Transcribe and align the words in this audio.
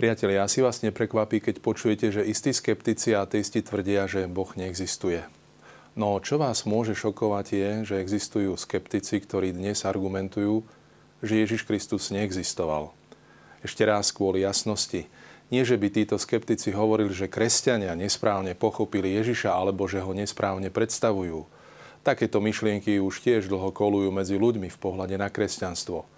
Priatelia, 0.00 0.48
asi 0.48 0.64
vás 0.64 0.80
neprekvapí, 0.80 1.44
keď 1.44 1.60
počujete, 1.60 2.08
že 2.08 2.24
istí 2.24 2.56
skeptici 2.56 3.12
a 3.12 3.28
ateisti 3.28 3.60
tvrdia, 3.60 4.08
že 4.08 4.24
Boh 4.24 4.48
neexistuje. 4.56 5.28
No 5.92 6.16
čo 6.24 6.40
vás 6.40 6.64
môže 6.64 6.96
šokovať 6.96 7.46
je, 7.52 7.70
že 7.84 8.00
existujú 8.00 8.56
skeptici, 8.56 9.20
ktorí 9.20 9.52
dnes 9.52 9.84
argumentujú, 9.84 10.64
že 11.20 11.44
Ježiš 11.44 11.68
Kristus 11.68 12.08
neexistoval. 12.08 12.96
Ešte 13.60 13.84
raz 13.84 14.08
kvôli 14.08 14.40
jasnosti. 14.40 15.04
Nie, 15.52 15.68
že 15.68 15.76
by 15.76 15.92
títo 15.92 16.16
skeptici 16.16 16.72
hovorili, 16.72 17.12
že 17.12 17.28
kresťania 17.28 17.92
nesprávne 17.92 18.56
pochopili 18.56 19.12
Ježiša 19.20 19.52
alebo 19.52 19.84
že 19.84 20.00
ho 20.00 20.16
nesprávne 20.16 20.72
predstavujú. 20.72 21.44
Takéto 22.00 22.40
myšlienky 22.40 23.04
už 23.04 23.20
tiež 23.20 23.52
dlho 23.52 23.68
kolujú 23.68 24.08
medzi 24.08 24.40
ľuďmi 24.40 24.72
v 24.72 24.80
pohľade 24.80 25.20
na 25.20 25.28
kresťanstvo. 25.28 26.08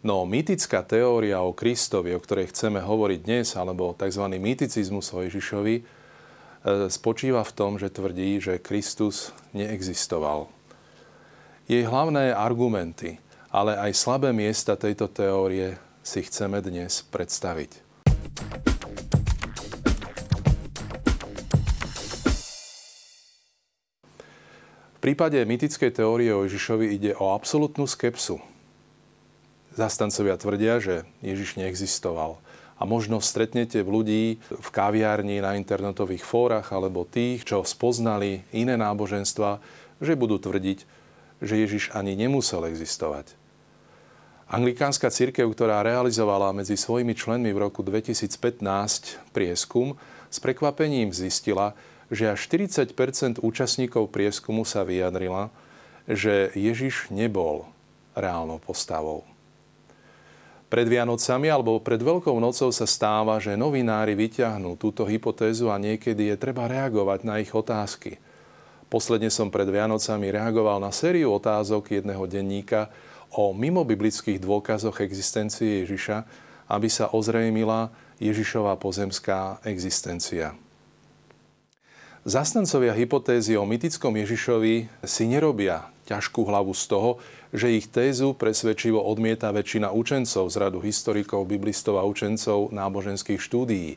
No 0.00 0.24
mýtická 0.24 0.80
teória 0.80 1.44
o 1.44 1.52
Kristovi, 1.52 2.16
o 2.16 2.24
ktorej 2.24 2.48
chceme 2.48 2.80
hovoriť 2.80 3.20
dnes, 3.20 3.52
alebo 3.52 3.92
tzv. 3.92 4.32
mýticizmus 4.32 5.12
o 5.12 5.20
Ježišovi, 5.20 5.76
e, 5.76 5.82
spočíva 6.88 7.44
v 7.44 7.52
tom, 7.52 7.76
že 7.76 7.92
tvrdí, 7.92 8.40
že 8.40 8.64
Kristus 8.64 9.36
neexistoval. 9.52 10.48
Jej 11.68 11.84
hlavné 11.84 12.32
argumenty, 12.32 13.20
ale 13.52 13.76
aj 13.76 13.92
slabé 13.92 14.32
miesta 14.32 14.72
tejto 14.72 15.04
teórie 15.12 15.76
si 16.00 16.24
chceme 16.24 16.64
dnes 16.64 17.04
predstaviť. 17.04 17.84
V 24.96 24.98
prípade 25.04 25.44
mytickej 25.44 25.92
teórie 25.92 26.32
o 26.32 26.48
Ježišovi 26.48 26.88
ide 26.88 27.12
o 27.20 27.36
absolútnu 27.36 27.84
skepsu, 27.84 28.40
Zastancovia 29.74 30.34
tvrdia, 30.34 30.82
že 30.82 31.06
Ježiš 31.22 31.54
neexistoval. 31.54 32.42
A 32.80 32.88
možno 32.88 33.20
stretnete 33.20 33.84
v 33.84 33.92
ľudí 33.92 34.24
v 34.48 34.68
kaviárni, 34.72 35.44
na 35.44 35.54
internetových 35.54 36.24
fórach 36.24 36.72
alebo 36.72 37.04
tých, 37.04 37.44
čo 37.44 37.60
spoznali 37.62 38.42
iné 38.56 38.74
náboženstva, 38.80 39.60
že 40.00 40.16
budú 40.16 40.40
tvrdiť, 40.40 40.78
že 41.44 41.54
Ježiš 41.60 41.92
ani 41.92 42.16
nemusel 42.16 42.64
existovať. 42.66 43.36
Anglikánska 44.50 45.14
církev, 45.14 45.46
ktorá 45.54 45.86
realizovala 45.86 46.50
medzi 46.50 46.74
svojimi 46.74 47.14
členmi 47.14 47.54
v 47.54 47.70
roku 47.70 47.86
2015 47.86 49.30
prieskum, 49.30 49.94
s 50.26 50.42
prekvapením 50.42 51.14
zistila, 51.14 51.78
že 52.10 52.34
až 52.34 52.50
40% 52.50 53.38
účastníkov 53.38 54.10
prieskumu 54.10 54.66
sa 54.66 54.82
vyjadrila, 54.82 55.54
že 56.10 56.50
Ježiš 56.58 57.14
nebol 57.14 57.70
reálnou 58.18 58.58
postavou. 58.58 59.29
Pred 60.70 60.86
Vianocami 60.86 61.50
alebo 61.50 61.82
pred 61.82 61.98
Veľkou 61.98 62.38
nocou 62.38 62.70
sa 62.70 62.86
stáva, 62.86 63.42
že 63.42 63.58
novinári 63.58 64.14
vyťahnú 64.14 64.78
túto 64.78 65.02
hypotézu 65.02 65.66
a 65.66 65.82
niekedy 65.82 66.30
je 66.30 66.36
treba 66.38 66.70
reagovať 66.70 67.26
na 67.26 67.42
ich 67.42 67.50
otázky. 67.50 68.22
Posledne 68.86 69.34
som 69.34 69.50
pred 69.50 69.66
Vianocami 69.66 70.30
reagoval 70.30 70.78
na 70.78 70.94
sériu 70.94 71.34
otázok 71.34 71.98
jedného 71.98 72.22
denníka 72.30 72.86
o 73.34 73.50
mimobiblických 73.50 74.38
dôkazoch 74.38 75.02
existencie 75.02 75.82
Ježiša, 75.82 76.22
aby 76.70 76.86
sa 76.86 77.10
ozrejmila 77.10 77.90
Ježišová 78.22 78.78
pozemská 78.78 79.58
existencia. 79.66 80.54
Zastancovia 82.22 82.94
hypotézy 82.94 83.58
o 83.58 83.66
mytickom 83.66 84.14
Ježišovi 84.22 84.86
si 85.02 85.24
nerobia 85.26 85.90
ťažkú 86.10 86.42
hlavu 86.50 86.74
z 86.74 86.84
toho, 86.90 87.10
že 87.54 87.70
ich 87.70 87.86
tézu 87.86 88.34
presvedčivo 88.34 88.98
odmieta 88.98 89.54
väčšina 89.54 89.94
učencov 89.94 90.50
z 90.50 90.56
radu 90.58 90.82
historikov, 90.82 91.46
biblistov 91.46 92.02
a 92.02 92.04
učencov 92.04 92.74
náboženských 92.74 93.38
štúdií, 93.38 93.94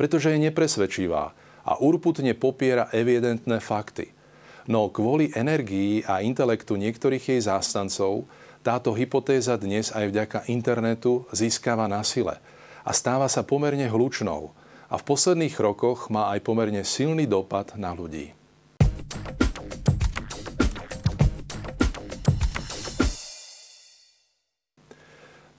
pretože 0.00 0.32
je 0.32 0.48
nepresvedčivá 0.48 1.36
a 1.68 1.72
urputne 1.76 2.32
popiera 2.32 2.88
evidentné 2.96 3.60
fakty. 3.60 4.16
No 4.64 4.88
kvôli 4.88 5.28
energii 5.36 6.00
a 6.08 6.24
intelektu 6.24 6.80
niektorých 6.80 7.36
jej 7.36 7.40
zástancov 7.44 8.24
táto 8.60 8.92
hypotéza 8.96 9.56
dnes 9.56 9.92
aj 9.92 10.08
vďaka 10.08 10.38
internetu 10.48 11.24
získava 11.32 11.88
na 11.88 12.00
sile 12.04 12.40
a 12.84 12.90
stáva 12.96 13.28
sa 13.28 13.44
pomerne 13.44 13.88
hlučnou 13.88 14.52
a 14.88 14.94
v 14.96 15.06
posledných 15.06 15.56
rokoch 15.60 16.08
má 16.08 16.32
aj 16.32 16.40
pomerne 16.44 16.84
silný 16.84 17.24
dopad 17.24 17.76
na 17.76 17.92
ľudí. 17.92 18.39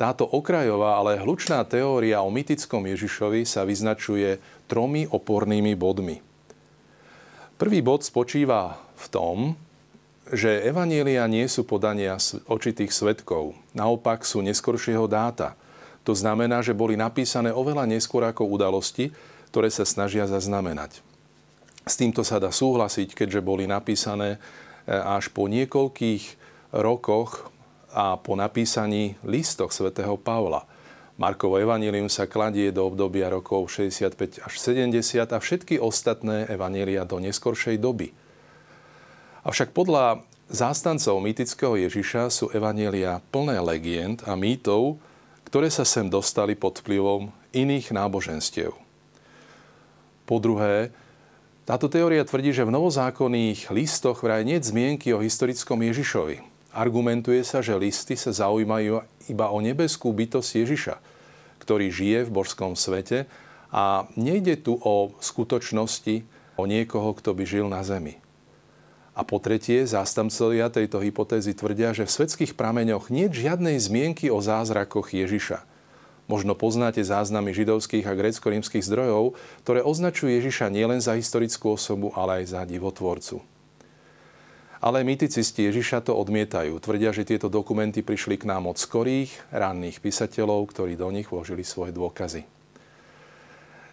Táto 0.01 0.25
okrajová, 0.25 0.97
ale 0.97 1.21
hlučná 1.21 1.61
teória 1.61 2.25
o 2.25 2.33
mytickom 2.33 2.89
Ježišovi 2.89 3.45
sa 3.45 3.61
vyznačuje 3.61 4.41
tromi 4.65 5.05
opornými 5.05 5.77
bodmi. 5.77 6.17
Prvý 7.61 7.85
bod 7.85 8.01
spočíva 8.01 8.81
v 8.97 9.05
tom, 9.13 9.37
že 10.25 10.65
evanielia 10.65 11.29
nie 11.29 11.45
sú 11.45 11.69
podania 11.69 12.17
očitých 12.49 12.89
svetkov, 12.89 13.53
naopak 13.77 14.25
sú 14.25 14.41
neskoršieho 14.41 15.05
dáta. 15.05 15.53
To 16.01 16.17
znamená, 16.17 16.65
že 16.65 16.73
boli 16.73 16.97
napísané 16.97 17.53
oveľa 17.53 17.85
neskôr 17.85 18.25
ako 18.25 18.49
udalosti, 18.49 19.13
ktoré 19.53 19.69
sa 19.69 19.85
snažia 19.85 20.25
zaznamenať. 20.25 20.97
S 21.85 21.93
týmto 21.93 22.25
sa 22.25 22.41
dá 22.41 22.49
súhlasiť, 22.49 23.13
keďže 23.13 23.45
boli 23.45 23.69
napísané 23.69 24.41
e, 24.89 24.97
až 24.97 25.29
po 25.29 25.45
niekoľkých 25.45 26.41
rokoch 26.73 27.53
a 27.91 28.15
po 28.17 28.39
napísaní 28.39 29.15
listoch 29.23 29.75
svätého 29.75 30.15
Pavla. 30.15 30.67
Markovo 31.19 31.61
evanílium 31.61 32.09
sa 32.09 32.25
kladie 32.25 32.73
do 32.73 32.87
obdobia 32.87 33.29
rokov 33.29 33.69
65 33.69 34.41
až 34.41 34.53
70 34.57 35.21
a 35.21 35.37
všetky 35.37 35.77
ostatné 35.77 36.49
evanília 36.49 37.05
do 37.05 37.21
neskoršej 37.21 37.77
doby. 37.77 38.09
Avšak 39.45 39.73
podľa 39.75 40.25
zástancov 40.49 41.21
mýtického 41.21 41.77
Ježiša 41.77 42.33
sú 42.33 42.49
evanielia 42.51 43.23
plné 43.29 43.61
legend 43.61 44.25
a 44.27 44.33
mýtov, 44.33 44.99
ktoré 45.47 45.71
sa 45.71 45.87
sem 45.87 46.11
dostali 46.11 46.57
pod 46.57 46.81
vplyvom 46.81 47.31
iných 47.55 47.91
náboženstiev. 47.91 48.75
Po 50.27 50.35
druhé, 50.39 50.95
táto 51.67 51.87
teória 51.87 52.25
tvrdí, 52.27 52.51
že 52.51 52.67
v 52.67 52.73
novozákonných 52.73 53.71
listoch 53.71 54.23
vraj 54.25 54.43
nie 54.43 54.59
zmienky 54.59 55.15
o 55.15 55.23
historickom 55.23 55.79
Ježišovi. 55.85 56.50
Argumentuje 56.71 57.43
sa, 57.43 57.59
že 57.59 57.75
listy 57.75 58.15
sa 58.15 58.31
zaujímajú 58.31 59.03
iba 59.27 59.51
o 59.51 59.59
nebeskú 59.59 60.15
bytosť 60.15 60.51
Ježiša, 60.63 60.95
ktorý 61.59 61.91
žije 61.91 62.19
v 62.27 62.33
božskom 62.33 62.79
svete 62.79 63.27
a 63.75 64.07
nejde 64.15 64.55
tu 64.55 64.79
o 64.79 65.11
skutočnosti, 65.19 66.23
o 66.55 66.63
niekoho, 66.63 67.11
kto 67.15 67.35
by 67.35 67.43
žil 67.43 67.67
na 67.67 67.83
zemi. 67.83 68.19
A 69.11 69.27
po 69.27 69.43
tretie, 69.43 69.83
zástancovia 69.83 70.71
tejto 70.71 71.03
hypotézy 71.03 71.51
tvrdia, 71.51 71.91
že 71.91 72.07
v 72.07 72.15
svetských 72.15 72.55
prameňoch 72.55 73.11
nie 73.11 73.27
je 73.27 73.43
žiadnej 73.43 73.75
zmienky 73.75 74.31
o 74.31 74.39
zázrakoch 74.39 75.11
Ježiša. 75.11 75.67
Možno 76.31 76.55
poznáte 76.55 77.03
záznamy 77.03 77.51
židovských 77.51 78.07
a 78.07 78.15
grecko-rímskych 78.15 78.87
zdrojov, 78.87 79.35
ktoré 79.67 79.83
označujú 79.83 80.31
Ježiša 80.31 80.71
nielen 80.71 81.03
za 81.03 81.19
historickú 81.19 81.75
osobu, 81.75 82.15
ale 82.15 82.43
aj 82.43 82.55
za 82.55 82.61
divotvorcu. 82.63 83.43
Ale 84.81 85.05
myticisti 85.05 85.69
Ježiša 85.69 86.09
to 86.09 86.17
odmietajú. 86.17 86.81
Tvrdia, 86.81 87.13
že 87.13 87.21
tieto 87.21 87.53
dokumenty 87.53 88.01
prišli 88.01 88.41
k 88.41 88.49
nám 88.49 88.65
od 88.65 88.81
skorých, 88.81 89.29
ranných 89.53 90.01
písateľov, 90.01 90.73
ktorí 90.73 90.97
do 90.97 91.13
nich 91.13 91.29
vložili 91.29 91.61
svoje 91.61 91.93
dôkazy. 91.93 92.49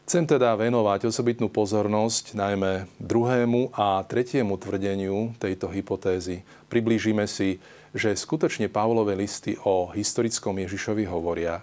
Chcem 0.08 0.24
teda 0.24 0.56
venovať 0.56 1.12
osobitnú 1.12 1.52
pozornosť 1.52 2.32
najmä 2.32 2.88
druhému 2.96 3.76
a 3.76 4.00
tretiemu 4.08 4.56
tvrdeniu 4.56 5.36
tejto 5.36 5.68
hypotézy. 5.68 6.48
Priblížime 6.72 7.28
si, 7.28 7.60
že 7.92 8.16
skutočne 8.16 8.72
Pavlové 8.72 9.12
listy 9.12 9.60
o 9.68 9.92
historickom 9.92 10.56
Ježišovi 10.64 11.04
hovoria 11.04 11.60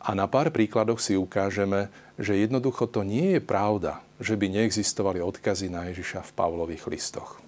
a 0.00 0.16
na 0.16 0.24
pár 0.24 0.48
príkladoch 0.48 0.96
si 0.96 1.12
ukážeme, 1.12 1.92
že 2.16 2.40
jednoducho 2.40 2.88
to 2.88 3.04
nie 3.04 3.36
je 3.36 3.40
pravda, 3.44 4.00
že 4.16 4.32
by 4.40 4.48
neexistovali 4.48 5.20
odkazy 5.20 5.68
na 5.68 5.92
Ježiša 5.92 6.24
v 6.24 6.32
Pavlových 6.32 6.88
listoch. 6.88 7.44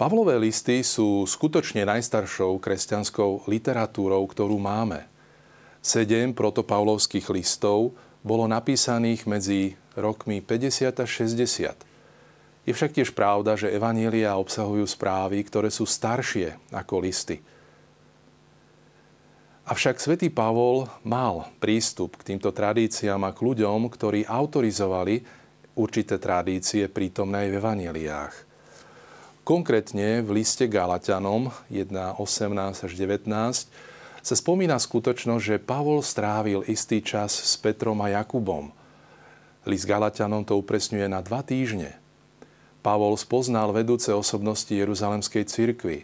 Pavlové 0.00 0.40
listy 0.40 0.80
sú 0.80 1.28
skutočne 1.28 1.84
najstaršou 1.84 2.56
kresťanskou 2.56 3.44
literatúrou, 3.44 4.24
ktorú 4.24 4.56
máme. 4.56 5.04
Sedem 5.84 6.32
protopavlovských 6.32 7.28
listov 7.28 7.92
bolo 8.24 8.48
napísaných 8.48 9.28
medzi 9.28 9.76
rokmi 9.92 10.40
50 10.40 10.88
a 10.88 11.04
60. 11.04 12.64
Je 12.64 12.72
však 12.72 12.96
tiež 12.96 13.12
pravda, 13.12 13.60
že 13.60 13.68
evanielia 13.68 14.40
obsahujú 14.40 14.88
správy, 14.88 15.44
ktoré 15.44 15.68
sú 15.68 15.84
staršie 15.84 16.56
ako 16.72 17.04
listy. 17.04 17.44
Avšak 19.68 20.00
svätý 20.00 20.32
Pavol 20.32 20.88
mal 21.04 21.52
prístup 21.60 22.16
k 22.16 22.32
týmto 22.32 22.56
tradíciám 22.56 23.20
a 23.28 23.36
k 23.36 23.44
ľuďom, 23.44 23.92
ktorí 23.92 24.24
autorizovali 24.24 25.20
určité 25.76 26.16
tradície 26.16 26.88
prítomné 26.88 27.44
aj 27.44 27.48
v 27.52 27.58
evaneliách. 27.60 28.49
Konkrétne 29.40 30.20
v 30.20 30.30
liste 30.36 30.68
Galatianom 30.68 31.48
1.18 31.72 32.84
až 32.84 32.92
19 32.92 33.24
sa 34.20 34.34
spomína 34.36 34.76
skutočnosť, 34.76 35.42
že 35.42 35.56
Pavol 35.56 36.04
strávil 36.04 36.60
istý 36.68 37.00
čas 37.00 37.32
s 37.32 37.56
Petrom 37.56 37.96
a 38.04 38.12
Jakubom. 38.12 38.68
List 39.64 39.88
Galatianom 39.88 40.44
to 40.44 40.60
upresňuje 40.60 41.08
na 41.08 41.24
dva 41.24 41.40
týždne. 41.40 41.96
Pavol 42.84 43.16
spoznal 43.16 43.72
vedúce 43.72 44.12
osobnosti 44.12 44.72
Jeruzalemskej 44.72 45.44
cirkvi. 45.48 45.98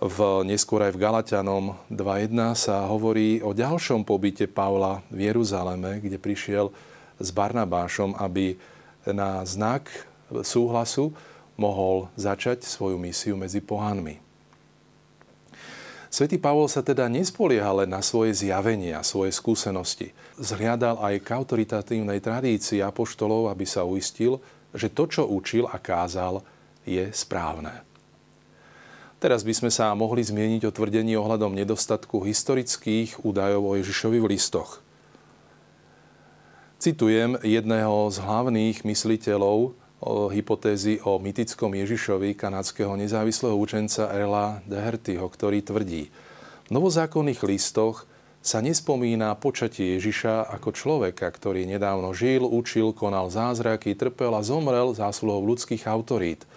V, 0.00 0.18
neskôr 0.48 0.80
aj 0.80 0.96
v 0.96 1.02
Galatianom 1.04 1.76
2.1 1.92 2.32
sa 2.56 2.88
hovorí 2.88 3.44
o 3.44 3.52
ďalšom 3.52 4.08
pobyte 4.08 4.48
Pavla 4.48 5.04
v 5.12 5.28
Jeruzaleme, 5.28 6.00
kde 6.00 6.16
prišiel 6.16 6.72
s 7.20 7.28
Barnabášom, 7.36 8.16
aby 8.16 8.56
na 9.04 9.44
znak 9.44 9.92
súhlasu 10.40 11.12
mohol 11.60 12.08
začať 12.16 12.64
svoju 12.64 12.96
misiu 12.96 13.36
medzi 13.36 13.60
pohanmi. 13.60 14.16
Svetý 16.10 16.42
Pavol 16.42 16.66
sa 16.66 16.82
teda 16.82 17.06
nespolieha 17.06 17.84
len 17.84 17.92
na 17.92 18.02
svoje 18.02 18.34
zjavenia, 18.34 18.98
svoje 19.06 19.30
skúsenosti. 19.30 20.10
Zhliadal 20.40 20.98
aj 20.98 21.22
k 21.22 21.28
autoritatívnej 21.38 22.18
tradícii 22.18 22.82
apoštolov, 22.82 23.46
aby 23.46 23.62
sa 23.62 23.86
uistil, 23.86 24.42
že 24.74 24.90
to, 24.90 25.06
čo 25.06 25.22
učil 25.30 25.70
a 25.70 25.78
kázal, 25.78 26.42
je 26.82 27.14
správne. 27.14 27.86
Teraz 29.22 29.44
by 29.46 29.52
sme 29.52 29.70
sa 29.70 29.92
mohli 29.92 30.24
zmieniť 30.24 30.66
o 30.66 30.74
tvrdení 30.74 31.14
ohľadom 31.14 31.52
nedostatku 31.52 32.24
historických 32.24 33.20
údajov 33.22 33.62
o 33.62 33.76
Ježišovi 33.78 34.18
v 34.18 34.30
listoch. 34.34 34.82
Citujem 36.80 37.36
jedného 37.44 38.08
z 38.08 38.16
hlavných 38.18 38.82
mysliteľov 38.88 39.76
o 40.00 40.32
hypotézy 40.32 40.96
o 41.04 41.20
mytickom 41.20 41.76
Ježišovi 41.76 42.32
kanadského 42.32 42.96
nezávislého 42.96 43.52
učenca 43.52 44.08
Erla 44.08 44.64
Dehertyho, 44.64 45.28
ktorý 45.28 45.60
tvrdí, 45.60 46.08
v 46.08 46.70
novozákonných 46.72 47.44
listoch 47.44 48.08
sa 48.40 48.64
nespomína 48.64 49.36
počatie 49.36 50.00
Ježiša 50.00 50.48
ako 50.56 50.72
človeka, 50.72 51.28
ktorý 51.28 51.68
nedávno 51.68 52.16
žil, 52.16 52.48
učil, 52.48 52.96
konal 52.96 53.28
zázraky, 53.28 53.92
trpel 53.92 54.32
a 54.32 54.40
zomrel 54.40 54.96
zásluhou 54.96 55.44
ľudských 55.44 55.84
autorít, 55.84 56.48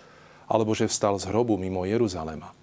alebo 0.47 0.71
že 0.71 0.87
vstal 0.87 1.19
z 1.19 1.27
hrobu 1.27 1.59
mimo 1.59 1.83
Jeruzalema. 1.83 2.55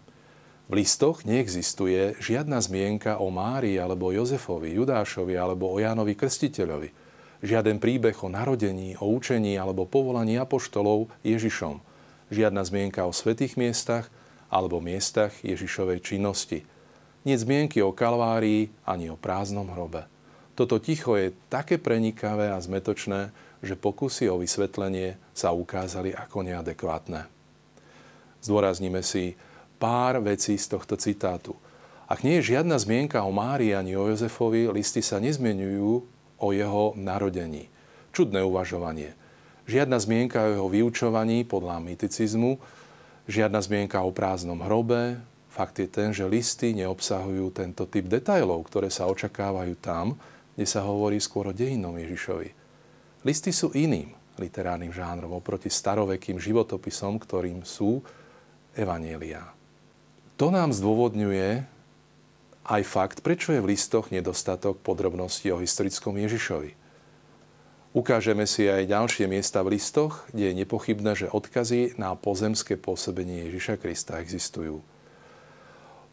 V 0.70 0.80
listoch 0.80 1.26
neexistuje 1.28 2.16
žiadna 2.22 2.62
zmienka 2.64 3.20
o 3.20 3.28
Márii 3.28 3.76
alebo 3.76 4.14
Jozefovi, 4.14 4.72
Judášovi 4.72 5.36
alebo 5.36 5.68
o 5.68 5.76
Jánovi 5.76 6.16
Krstiteľovi– 6.16 6.88
Žiaden 7.40 7.80
príbeh 7.80 8.16
o 8.20 8.28
narodení, 8.28 9.00
o 9.00 9.08
učení 9.08 9.56
alebo 9.56 9.88
povolaní 9.88 10.36
apoštolov 10.36 11.08
Ježišom. 11.24 11.80
Žiadna 12.28 12.62
zmienka 12.68 13.08
o 13.08 13.16
svetých 13.16 13.56
miestach 13.56 14.12
alebo 14.52 14.78
miestach 14.84 15.32
Ježišovej 15.40 16.04
činnosti. 16.04 16.68
Nie 17.24 17.36
zmienky 17.40 17.80
o 17.80 17.96
Kalvárii 17.96 18.68
ani 18.84 19.08
o 19.08 19.16
prázdnom 19.16 19.72
hrobe. 19.72 20.04
Toto 20.52 20.76
ticho 20.76 21.16
je 21.16 21.32
také 21.48 21.80
prenikavé 21.80 22.52
a 22.52 22.60
zmetočné, 22.60 23.32
že 23.64 23.76
pokusy 23.76 24.28
o 24.28 24.40
vysvetlenie 24.40 25.16
sa 25.32 25.52
ukázali 25.56 26.12
ako 26.12 26.44
neadekvátne. 26.44 27.24
Zdôrazníme 28.44 29.00
si 29.00 29.36
pár 29.80 30.20
vecí 30.20 30.56
z 30.60 30.76
tohto 30.76 30.96
citátu. 31.00 31.56
Ak 32.04 32.20
nie 32.20 32.40
je 32.40 32.56
žiadna 32.56 32.76
zmienka 32.76 33.24
o 33.24 33.32
Márii 33.32 33.72
ani 33.72 33.96
o 33.96 34.08
Jozefovi, 34.08 34.68
listy 34.68 35.00
sa 35.00 35.16
nezmenujú 35.16 36.19
o 36.40 36.50
jeho 36.50 36.96
narodení. 36.96 37.68
Čudné 38.10 38.42
uvažovanie. 38.42 39.14
Žiadna 39.70 40.02
zmienka 40.02 40.42
o 40.42 40.50
jeho 40.50 40.68
vyučovaní 40.72 41.46
podľa 41.46 41.78
myticizmu, 41.78 42.58
žiadna 43.30 43.62
zmienka 43.62 44.02
o 44.02 44.10
prázdnom 44.10 44.58
hrobe. 44.66 45.22
Fakt 45.52 45.78
je 45.78 45.86
ten, 45.86 46.10
že 46.10 46.26
listy 46.26 46.74
neobsahujú 46.74 47.54
tento 47.54 47.86
typ 47.86 48.10
detajlov, 48.10 48.66
ktoré 48.66 48.90
sa 48.90 49.06
očakávajú 49.06 49.78
tam, 49.78 50.18
kde 50.58 50.66
sa 50.66 50.82
hovorí 50.82 51.22
skôr 51.22 51.50
o 51.50 51.54
dejinom 51.54 51.94
Ježišovi. 51.94 52.50
Listy 53.22 53.54
sú 53.54 53.70
iným 53.76 54.16
literárnym 54.40 54.90
žánrom 54.90 55.36
oproti 55.36 55.68
starovekým 55.68 56.40
životopisom, 56.40 57.20
ktorým 57.20 57.60
sú 57.62 58.00
evanielia. 58.72 59.52
To 60.40 60.48
nám 60.48 60.72
zdôvodňuje 60.72 61.68
aj 62.70 62.82
fakt, 62.86 63.18
prečo 63.26 63.50
je 63.50 63.58
v 63.58 63.74
listoch 63.74 64.14
nedostatok 64.14 64.78
podrobností 64.78 65.50
o 65.50 65.58
historickom 65.58 66.14
Ježišovi. 66.22 66.78
Ukážeme 67.90 68.46
si 68.46 68.70
aj 68.70 68.86
ďalšie 68.86 69.26
miesta 69.26 69.66
v 69.66 69.74
listoch, 69.74 70.22
kde 70.30 70.54
je 70.54 70.58
nepochybné, 70.62 71.18
že 71.18 71.26
odkazy 71.26 71.98
na 71.98 72.14
pozemské 72.14 72.78
pôsobenie 72.78 73.50
Ježiša 73.50 73.82
Krista 73.82 74.22
existujú. 74.22 74.78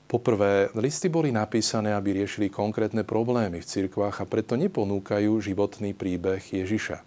Poprvé, 0.09 0.73
listy 0.73 1.05
boli 1.05 1.29
napísané, 1.29 1.93
aby 1.93 2.17
riešili 2.17 2.49
konkrétne 2.49 3.05
problémy 3.05 3.61
v 3.61 3.69
cirkvách 3.69 4.23
a 4.23 4.25
preto 4.25 4.57
neponúkajú 4.57 5.37
životný 5.37 5.93
príbeh 5.93 6.41
Ježiša. 6.41 7.05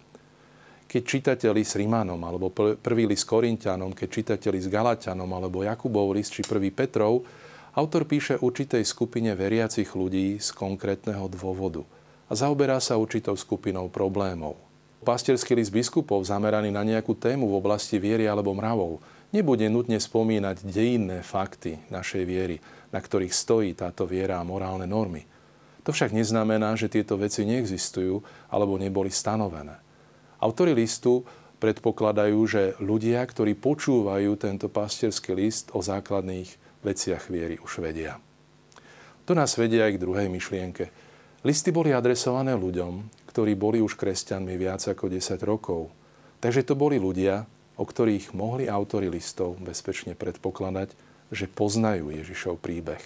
Keď 0.87 1.01
čítate 1.03 1.47
list 1.51 1.75
Rimanom, 1.75 2.21
alebo 2.23 2.53
prvý 2.55 3.09
list 3.09 3.27
Korintianom, 3.27 3.91
keď 3.91 4.07
čítate 4.07 4.47
list 4.53 4.71
Galatianom, 4.71 5.27
alebo 5.27 5.67
Jakubov 5.67 6.15
list, 6.15 6.31
či 6.31 6.47
prvý 6.47 6.71
Petrov, 6.71 7.27
Autor 7.71 8.03
píše 8.03 8.35
určitej 8.35 8.83
skupine 8.83 9.31
veriacich 9.31 9.95
ľudí 9.95 10.43
z 10.43 10.51
konkrétneho 10.51 11.31
dôvodu 11.31 11.87
a 12.27 12.35
zaoberá 12.35 12.83
sa 12.83 12.99
určitou 12.99 13.31
skupinou 13.39 13.87
problémov. 13.87 14.59
Pastierský 15.07 15.55
list 15.55 15.71
biskupov 15.71 16.27
zameraný 16.27 16.67
na 16.67 16.83
nejakú 16.83 17.15
tému 17.15 17.47
v 17.47 17.63
oblasti 17.63 17.95
viery 17.95 18.27
alebo 18.27 18.51
mravov 18.51 18.99
nebude 19.31 19.71
nutne 19.71 19.95
spomínať 20.03 20.67
dejinné 20.67 21.23
fakty 21.23 21.79
našej 21.87 22.23
viery, 22.27 22.59
na 22.91 22.99
ktorých 22.99 23.31
stojí 23.31 23.71
táto 23.71 24.03
viera 24.03 24.43
a 24.43 24.45
morálne 24.45 24.83
normy. 24.83 25.23
To 25.87 25.95
však 25.95 26.11
neznamená, 26.11 26.75
že 26.75 26.91
tieto 26.91 27.15
veci 27.15 27.47
neexistujú 27.47 28.19
alebo 28.51 28.75
neboli 28.75 29.15
stanovené. 29.15 29.79
Autori 30.43 30.75
listu 30.75 31.23
predpokladajú, 31.63 32.39
že 32.51 32.75
ľudia, 32.83 33.23
ktorí 33.23 33.55
počúvajú 33.55 34.35
tento 34.35 34.67
pastierský 34.67 35.39
list 35.39 35.71
o 35.71 35.79
základných 35.79 36.60
veciach 36.81 37.29
viery 37.29 37.57
už 37.61 37.81
vedia. 37.81 38.17
To 39.29 39.37
nás 39.37 39.55
vedia 39.55 39.87
aj 39.87 39.95
k 39.95 40.03
druhej 40.03 40.27
myšlienke. 40.27 40.89
Listy 41.41 41.73
boli 41.73 41.93
adresované 41.93 42.53
ľuďom, 42.53 43.25
ktorí 43.29 43.55
boli 43.55 43.79
už 43.79 43.97
kresťanmi 43.97 44.53
viac 44.59 44.83
ako 44.85 45.09
10 45.09 45.39
rokov. 45.41 45.89
Takže 46.41 46.65
to 46.65 46.73
boli 46.75 46.97
ľudia, 46.97 47.45
o 47.79 47.83
ktorých 47.85 48.33
mohli 48.35 48.67
autory 48.67 49.07
listov 49.07 49.57
bezpečne 49.61 50.13
predpokladať, 50.13 50.93
že 51.31 51.47
poznajú 51.47 52.11
Ježišov 52.11 52.59
príbeh. 52.59 53.01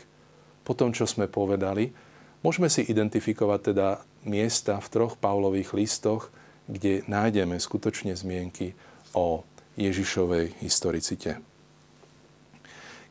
Po 0.65 0.73
tom, 0.73 0.91
čo 0.91 1.05
sme 1.05 1.29
povedali, 1.29 1.93
môžeme 2.41 2.67
si 2.73 2.81
identifikovať 2.81 3.59
teda 3.71 3.87
miesta 4.25 4.81
v 4.81 4.87
troch 4.89 5.13
Pavlových 5.15 5.77
listoch, 5.77 6.33
kde 6.65 7.05
nájdeme 7.05 7.61
skutočne 7.61 8.17
zmienky 8.17 8.73
o 9.13 9.45
Ježišovej 9.77 10.65
historicite. 10.65 11.54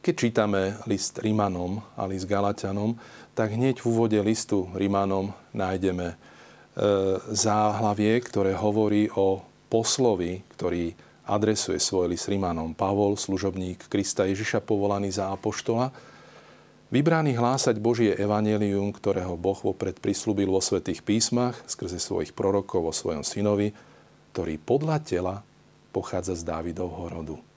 Keď 0.05 0.15
čítame 0.21 0.77
list 0.85 1.17
Rímanom 1.17 1.81
a 1.97 2.05
list 2.05 2.29
Galatianom, 2.29 2.93
tak 3.33 3.57
hneď 3.57 3.81
v 3.81 3.89
úvode 3.89 4.21
listu 4.21 4.69
Rímanom 4.77 5.33
nájdeme 5.57 6.13
e, 6.13 6.17
záhlavie, 7.33 8.13
ktoré 8.21 8.53
hovorí 8.53 9.09
o 9.17 9.41
poslovi, 9.73 10.45
ktorý 10.53 10.93
adresuje 11.25 11.81
svoj 11.81 12.13
list 12.13 12.29
Rímanom. 12.29 12.77
Pavol, 12.77 13.17
služobník 13.17 13.89
Krista 13.89 14.29
Ježiša, 14.29 14.61
povolaný 14.61 15.09
za 15.09 15.33
apoštola, 15.33 15.89
vybraný 16.93 17.41
hlásať 17.41 17.81
Božie 17.81 18.13
evanelium, 18.13 18.93
ktorého 18.93 19.41
Boh 19.41 19.57
vopred 19.57 19.97
prislúbil 20.05 20.53
vo 20.53 20.61
svetých 20.61 21.01
písmach 21.01 21.57
skrze 21.65 21.97
svojich 21.97 22.37
prorokov 22.37 22.85
o 22.85 22.93
svojom 22.93 23.25
synovi, 23.25 23.73
ktorý 24.37 24.61
podľa 24.61 25.01
tela 25.01 25.35
pochádza 25.97 26.37
z 26.37 26.45
Dávidovho 26.45 27.09
rodu. 27.09 27.54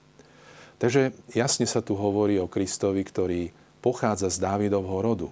Takže 0.78 1.14
jasne 1.34 1.66
sa 1.66 1.82
tu 1.82 1.98
hovorí 1.98 2.38
o 2.38 2.50
Kristovi, 2.50 3.02
ktorý 3.02 3.50
pochádza 3.82 4.30
z 4.30 4.38
Dávidovho 4.38 4.98
rodu. 5.02 5.30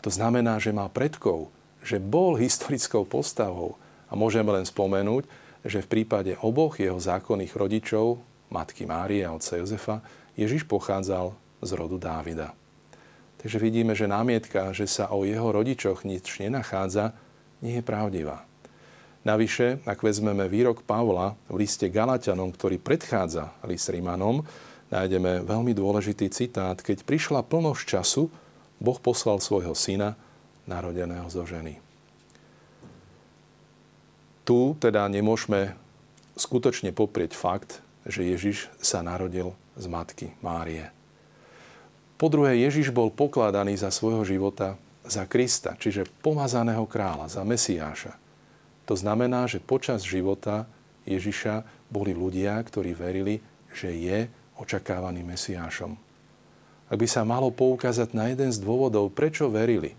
To 0.00 0.08
znamená, 0.08 0.56
že 0.56 0.72
má 0.72 0.88
predkov, 0.88 1.52
že 1.84 2.00
bol 2.00 2.40
historickou 2.40 3.04
postavou. 3.04 3.76
A 4.08 4.16
môžeme 4.16 4.48
len 4.48 4.64
spomenúť, 4.64 5.28
že 5.66 5.84
v 5.84 5.90
prípade 6.00 6.32
oboch 6.40 6.80
jeho 6.80 6.96
zákonných 6.96 7.52
rodičov, 7.52 8.16
matky 8.48 8.88
Márie 8.88 9.28
a 9.28 9.36
otca 9.36 9.60
Jozefa, 9.60 10.00
Ježiš 10.38 10.64
pochádzal 10.64 11.36
z 11.60 11.70
rodu 11.76 12.00
Dávida. 12.00 12.56
Takže 13.38 13.58
vidíme, 13.60 13.92
že 13.92 14.10
námietka, 14.10 14.72
že 14.72 14.88
sa 14.88 15.12
o 15.12 15.22
jeho 15.28 15.52
rodičoch 15.52 16.08
nič 16.08 16.40
nenachádza, 16.40 17.12
nie 17.60 17.78
je 17.78 17.84
pravdivá. 17.84 18.48
Navyše, 19.26 19.84
ak 19.84 20.00
vezmeme 20.00 20.46
výrok 20.46 20.86
Pavla 20.86 21.36
v 21.50 21.66
liste 21.66 21.90
Galatianom, 21.90 22.54
ktorý 22.54 22.80
predchádza 22.80 23.52
list 23.66 23.90
Rímanom, 23.90 24.46
nájdeme 24.88 25.44
veľmi 25.44 25.72
dôležitý 25.72 26.28
citát. 26.32 26.76
Keď 26.80 27.04
prišla 27.04 27.44
plnosť 27.44 27.82
času, 27.84 28.32
Boh 28.78 28.98
poslal 28.98 29.42
svojho 29.42 29.74
syna, 29.74 30.14
narodeného 30.68 31.26
zo 31.32 31.48
ženy. 31.48 31.80
Tu 34.44 34.76
teda 34.80 35.04
nemôžeme 35.08 35.76
skutočne 36.36 36.92
poprieť 36.92 37.36
fakt, 37.36 37.80
že 38.08 38.24
Ježiš 38.24 38.72
sa 38.80 39.04
narodil 39.04 39.52
z 39.76 39.84
matky 39.88 40.32
Márie. 40.40 40.88
Po 42.16 42.32
druhé, 42.32 42.58
Ježiš 42.58 42.90
bol 42.90 43.12
pokladaný 43.12 43.76
za 43.76 43.92
svojho 43.92 44.24
života 44.24 44.80
za 45.08 45.24
Krista, 45.24 45.76
čiže 45.80 46.08
pomazaného 46.20 46.84
kráľa, 46.84 47.32
za 47.32 47.42
Mesiáša. 47.44 48.16
To 48.84 48.96
znamená, 48.96 49.48
že 49.48 49.60
počas 49.60 50.04
života 50.04 50.68
Ježiša 51.08 51.64
boli 51.88 52.12
ľudia, 52.12 52.56
ktorí 52.60 52.92
verili, 52.92 53.40
že 53.72 53.92
je 53.92 54.28
očakávaným 54.58 55.32
Mesiášom. 55.34 55.94
Ak 56.88 56.96
by 56.96 57.08
sa 57.08 57.22
malo 57.22 57.52
poukázať 57.52 58.16
na 58.16 58.32
jeden 58.32 58.48
z 58.48 58.58
dôvodov, 58.64 59.12
prečo 59.12 59.52
verili, 59.52 59.92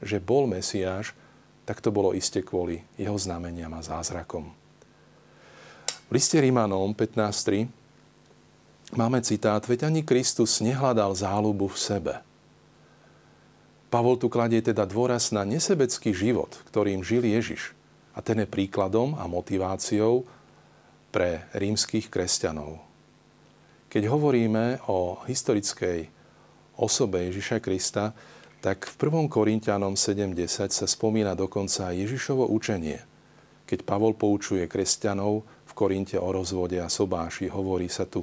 že 0.00 0.18
bol 0.18 0.48
Mesiáš, 0.48 1.12
tak 1.68 1.84
to 1.84 1.92
bolo 1.92 2.16
iste 2.16 2.40
kvôli 2.42 2.82
jeho 2.98 3.14
znameniam 3.14 3.70
a 3.76 3.84
zázrakom. 3.84 4.50
V 6.10 6.18
liste 6.18 6.42
Rímanom 6.42 6.90
15.3 6.90 7.70
máme 8.98 9.22
citát, 9.22 9.62
veď 9.62 9.86
ani 9.86 10.02
Kristus 10.02 10.58
nehľadal 10.58 11.14
záľubu 11.14 11.70
v 11.70 11.78
sebe. 11.78 12.14
Pavol 13.90 14.18
tu 14.18 14.26
kladie 14.26 14.58
teda 14.58 14.86
dôraz 14.86 15.30
na 15.30 15.46
nesebecký 15.46 16.10
život, 16.10 16.58
ktorým 16.70 17.06
žil 17.06 17.22
Ježiš. 17.22 17.74
A 18.14 18.22
ten 18.22 18.42
je 18.42 18.46
príkladom 18.50 19.14
a 19.18 19.30
motiváciou 19.30 20.26
pre 21.14 21.46
rímskych 21.54 22.10
kresťanov. 22.10 22.89
Keď 23.90 24.06
hovoríme 24.06 24.86
o 24.86 25.18
historickej 25.26 26.06
osobe 26.78 27.26
Ježiša 27.26 27.58
Krista, 27.58 28.14
tak 28.62 28.86
v 28.86 28.94
1. 29.10 29.26
Korintianom 29.26 29.98
7.10 29.98 30.70
sa 30.70 30.86
spomína 30.86 31.34
dokonca 31.34 31.90
Ježišovo 31.90 32.46
učenie. 32.54 33.02
Keď 33.66 33.82
Pavol 33.82 34.14
poučuje 34.14 34.62
kresťanov 34.70 35.42
v 35.42 35.72
Korinte 35.74 36.22
o 36.22 36.30
rozvode 36.30 36.78
a 36.78 36.86
sobáši, 36.86 37.50
hovorí 37.50 37.90
sa 37.90 38.06
tu 38.06 38.22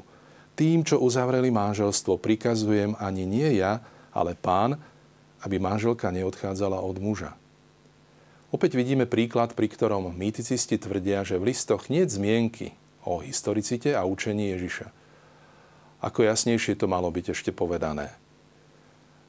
Tým, 0.56 0.88
čo 0.88 1.04
uzavreli 1.04 1.52
manželstvo, 1.52 2.16
prikazujem 2.16 2.96
ani 2.96 3.28
nie 3.28 3.60
ja, 3.60 3.84
ale 4.16 4.40
pán, 4.40 4.80
aby 5.44 5.60
manželka 5.60 6.08
neodchádzala 6.16 6.80
od 6.80 6.96
muža. 7.04 7.36
Opäť 8.56 8.80
vidíme 8.80 9.04
príklad, 9.04 9.52
pri 9.52 9.68
ktorom 9.68 10.16
mýticisti 10.16 10.80
tvrdia, 10.80 11.28
že 11.28 11.36
v 11.36 11.52
listoch 11.52 11.92
nie 11.92 12.08
zmienky 12.08 12.72
o 13.04 13.20
historicite 13.20 13.92
a 13.92 14.08
učení 14.08 14.56
Ježiša 14.56 14.97
ako 16.02 16.26
jasnejšie 16.26 16.78
to 16.78 16.86
malo 16.86 17.10
byť 17.10 17.34
ešte 17.34 17.52
povedané. 17.54 18.14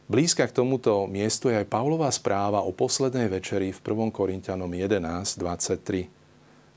Blízka 0.08 0.48
k 0.48 0.56
tomuto 0.56 1.04
miestu 1.04 1.52
je 1.52 1.60
aj 1.60 1.68
Pavlová 1.68 2.08
správa 2.08 2.64
o 2.64 2.72
poslednej 2.72 3.28
večeri 3.28 3.76
v 3.76 3.80
1. 3.84 4.08
Korintianom 4.08 4.72
11.23, 4.72 6.08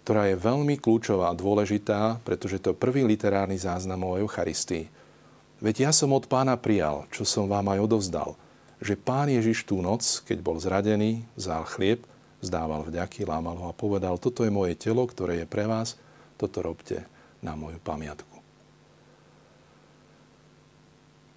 ktorá 0.04 0.28
je 0.28 0.36
veľmi 0.36 0.76
kľúčová 0.76 1.32
a 1.32 1.38
dôležitá, 1.38 2.20
pretože 2.28 2.60
to 2.60 2.76
prvý 2.76 3.08
literárny 3.08 3.56
záznam 3.56 4.04
o 4.04 4.20
Eucharistii. 4.20 4.92
Veď 5.64 5.88
ja 5.88 5.92
som 5.96 6.12
od 6.12 6.28
pána 6.28 6.60
prijal, 6.60 7.08
čo 7.08 7.24
som 7.24 7.48
vám 7.48 7.72
aj 7.72 7.80
odovzdal, 7.88 8.36
že 8.84 8.98
pán 9.00 9.32
Ježiš 9.32 9.64
tú 9.64 9.80
noc, 9.80 10.04
keď 10.28 10.38
bol 10.44 10.58
zradený, 10.60 11.24
vzal 11.38 11.64
chlieb, 11.70 12.04
zdával 12.42 12.84
vďaky, 12.84 13.30
lámal 13.30 13.56
ho 13.62 13.66
a 13.70 13.78
povedal, 13.78 14.18
toto 14.18 14.42
je 14.44 14.52
moje 14.52 14.74
telo, 14.76 15.06
ktoré 15.06 15.46
je 15.46 15.48
pre 15.48 15.70
vás, 15.70 15.96
toto 16.36 16.66
robte 16.66 17.06
na 17.46 17.54
moju 17.54 17.78
pamiatku. 17.80 18.31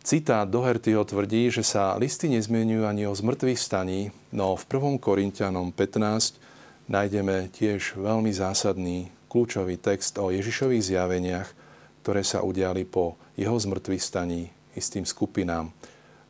Citát 0.05 0.45
Dohertyho 0.45 1.01
tvrdí, 1.01 1.49
že 1.49 1.65
sa 1.65 1.97
listy 1.97 2.29
nezmenujú 2.29 2.85
ani 2.85 3.09
o 3.09 3.17
zmrtvých 3.17 3.57
staní, 3.57 4.13
no 4.37 4.53
v 4.53 4.61
1. 4.69 5.01
Korintianom 5.01 5.73
15 5.73 6.93
nájdeme 6.93 7.49
tiež 7.49 7.97
veľmi 7.97 8.29
zásadný 8.29 9.09
kľúčový 9.33 9.81
text 9.81 10.21
o 10.21 10.29
Ježišových 10.29 10.93
zjaveniach, 10.93 11.49
ktoré 12.05 12.21
sa 12.21 12.45
udiali 12.45 12.85
po 12.85 13.17
jeho 13.41 13.57
zmrtvých 13.57 14.05
staní 14.05 14.53
istým 14.77 15.09
skupinám 15.09 15.73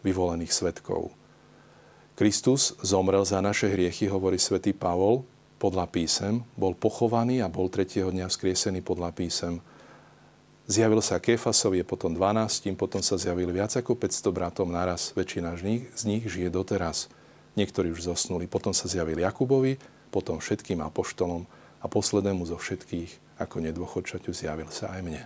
vyvolených 0.07 0.54
svetkov. 0.54 1.11
Kristus 2.14 2.78
zomrel 2.78 3.26
za 3.26 3.43
naše 3.43 3.75
hriechy, 3.75 4.07
hovorí 4.07 4.38
svätý 4.38 4.71
Pavol, 4.71 5.26
podľa 5.59 5.90
písem, 5.90 6.47
bol 6.54 6.78
pochovaný 6.78 7.43
a 7.43 7.50
bol 7.50 7.66
tretieho 7.66 8.14
dňa 8.14 8.31
vzkriesený 8.31 8.87
podľa 8.87 9.11
písem– 9.11 9.59
Zjavil 10.64 11.04
sa 11.04 11.21
Kefasovi, 11.21 11.85
potom 11.85 12.16
12, 12.16 12.73
potom 12.73 13.04
sa 13.04 13.21
zjavil 13.21 13.52
viac 13.52 13.76
ako 13.76 14.00
500 14.00 14.33
bratom 14.33 14.73
naraz. 14.73 15.12
Väčšina 15.12 15.52
z 15.61 15.62
nich, 15.62 15.83
z 15.92 16.02
nich 16.09 16.25
žije 16.25 16.49
doteraz. 16.49 17.12
Niektorí 17.52 17.92
už 17.92 18.09
zosnuli. 18.09 18.49
Potom 18.49 18.73
sa 18.73 18.88
zjavil 18.88 19.21
Jakubovi, 19.21 19.76
potom 20.09 20.40
všetkým 20.40 20.80
apoštolom 20.80 21.44
a 21.78 21.87
poslednému 21.87 22.49
zo 22.49 22.56
všetkých, 22.56 23.37
ako 23.44 23.61
nedôchodčaťu, 23.61 24.33
zjavil 24.33 24.73
sa 24.73 24.88
aj 24.97 25.00
mne. 25.04 25.23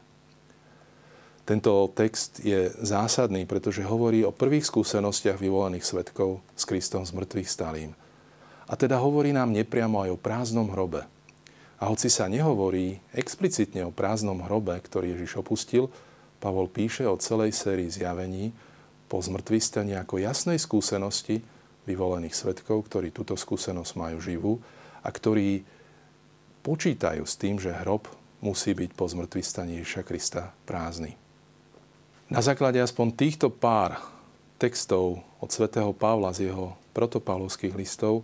Tento 1.46 1.86
text 1.94 2.42
je 2.42 2.74
zásadný, 2.82 3.46
pretože 3.46 3.86
hovorí 3.86 4.26
o 4.26 4.34
prvých 4.34 4.66
skúsenostiach 4.66 5.38
vyvolaných 5.38 5.86
svetkov 5.86 6.42
s 6.58 6.66
Kristom 6.66 7.06
z 7.06 7.14
mŕtvych 7.14 7.48
stalým. 7.48 7.94
A 8.68 8.74
teda 8.74 8.98
hovorí 8.98 9.30
nám 9.30 9.54
nepriamo 9.54 10.02
aj 10.02 10.10
o 10.12 10.20
prázdnom 10.20 10.68
hrobe, 10.74 11.06
a 11.78 11.86
hoci 11.86 12.10
sa 12.10 12.26
nehovorí 12.26 12.98
explicitne 13.14 13.86
o 13.86 13.94
prázdnom 13.94 14.42
hrobe, 14.42 14.74
ktorý 14.74 15.14
Ježiš 15.14 15.42
opustil, 15.42 15.86
Pavol 16.38 16.70
píše 16.70 17.06
o 17.06 17.18
celej 17.18 17.54
sérii 17.54 17.90
zjavení 17.90 18.54
po 19.10 19.18
zmrtvistení 19.18 19.98
ako 19.98 20.22
jasnej 20.22 20.58
skúsenosti 20.58 21.42
vyvolených 21.86 22.34
svetkov, 22.34 22.86
ktorí 22.86 23.10
túto 23.10 23.34
skúsenosť 23.34 23.92
majú 23.98 24.18
živú 24.22 24.52
a 25.02 25.08
ktorí 25.08 25.64
počítajú 26.62 27.24
s 27.24 27.34
tým, 27.34 27.56
že 27.58 27.74
hrob 27.74 28.06
musí 28.38 28.76
byť 28.76 28.90
po 28.94 29.08
zmrtvistaní 29.08 29.82
Ježiša 29.82 30.02
Krista 30.06 30.42
prázdny. 30.68 31.18
Na 32.28 32.44
základe 32.44 32.78
aspoň 32.78 33.16
týchto 33.16 33.48
pár 33.48 33.98
textov 34.60 35.24
od 35.40 35.48
svätého 35.48 35.90
Pavla 35.96 36.30
z 36.36 36.52
jeho 36.52 36.76
protopavlovských 36.92 37.72
listov 37.72 38.22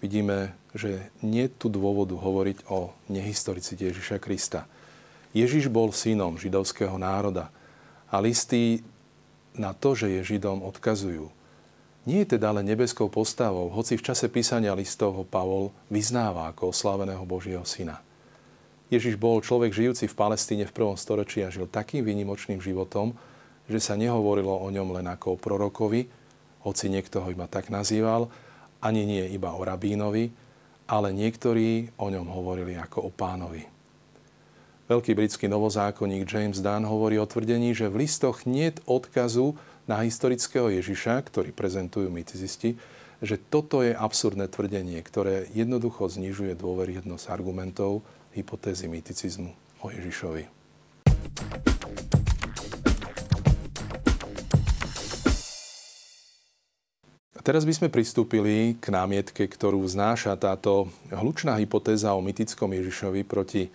vidíme, 0.00 0.56
že 0.72 1.12
nie 1.20 1.46
tu 1.46 1.68
dôvodu 1.68 2.16
hovoriť 2.16 2.66
o 2.72 2.92
nehistoricite 3.12 3.92
Ježiša 3.92 4.16
Krista. 4.18 4.66
Ježiš 5.30 5.70
bol 5.70 5.94
synom 5.94 6.40
židovského 6.40 6.98
národa 6.98 7.54
a 8.10 8.18
listy 8.18 8.82
na 9.54 9.76
to, 9.76 9.94
že 9.94 10.10
je 10.10 10.34
Židom, 10.34 10.62
odkazujú. 10.66 11.30
Nie 12.08 12.24
je 12.24 12.34
teda 12.38 12.50
len 12.50 12.64
nebeskou 12.64 13.12
postavou, 13.12 13.68
hoci 13.70 14.00
v 14.00 14.02
čase 14.02 14.26
písania 14.32 14.72
listov 14.72 15.14
ho 15.20 15.24
Pavol 15.26 15.70
vyznáva 15.92 16.48
ako 16.50 16.72
osláveného 16.72 17.22
Božieho 17.28 17.62
syna. 17.68 18.00
Ježiš 18.90 19.14
bol 19.14 19.38
človek 19.38 19.70
žijúci 19.70 20.10
v 20.10 20.18
Palestíne 20.18 20.66
v 20.66 20.74
prvom 20.74 20.98
storočí 20.98 21.46
a 21.46 21.52
žil 21.52 21.70
takým 21.70 22.02
výnimočným 22.02 22.58
životom, 22.58 23.14
že 23.70 23.78
sa 23.78 23.94
nehovorilo 23.94 24.50
o 24.50 24.66
ňom 24.66 24.98
len 24.98 25.06
ako 25.06 25.38
o 25.38 25.40
prorokovi, 25.40 26.10
hoci 26.66 26.90
niekto 26.90 27.22
ho 27.22 27.28
iba 27.30 27.46
tak 27.46 27.70
nazýval, 27.70 28.26
ani 28.80 29.04
nie 29.04 29.24
iba 29.32 29.52
o 29.52 29.62
rabínovi, 29.64 30.32
ale 30.90 31.08
niektorí 31.14 31.94
o 32.00 32.10
ňom 32.10 32.26
hovorili 32.26 32.74
ako 32.74 33.06
o 33.06 33.10
pánovi. 33.14 33.62
Veľký 34.90 35.14
britský 35.14 35.46
novozákonník 35.46 36.26
James 36.26 36.58
Dunn 36.58 36.82
hovorí 36.82 37.14
o 37.22 37.28
tvrdení, 37.28 37.70
že 37.78 37.86
v 37.86 38.02
listoch 38.02 38.42
nie 38.42 38.74
odkazu 38.90 39.54
na 39.86 40.02
historického 40.02 40.66
Ježiša, 40.66 41.22
ktorý 41.30 41.54
prezentujú 41.54 42.10
mytizisti, 42.10 42.74
že 43.22 43.38
toto 43.38 43.86
je 43.86 43.94
absurdné 43.94 44.50
tvrdenie, 44.50 44.98
ktoré 45.06 45.46
jednoducho 45.54 46.10
znižuje 46.10 46.58
dôveryhodnosť 46.58 47.30
argumentov 47.30 48.02
hypotézy 48.34 48.90
myticizmu 48.90 49.54
o 49.84 49.86
Ježišovi. 49.94 50.59
Teraz 57.50 57.66
by 57.66 57.74
sme 57.74 57.88
pristúpili 57.90 58.78
k 58.78 58.94
námietke, 58.94 59.42
ktorú 59.42 59.82
znáša 59.82 60.38
táto 60.38 60.86
hlučná 61.10 61.58
hypotéza 61.58 62.14
o 62.14 62.22
mytickom 62.22 62.70
Ježišovi 62.70 63.26
proti 63.26 63.66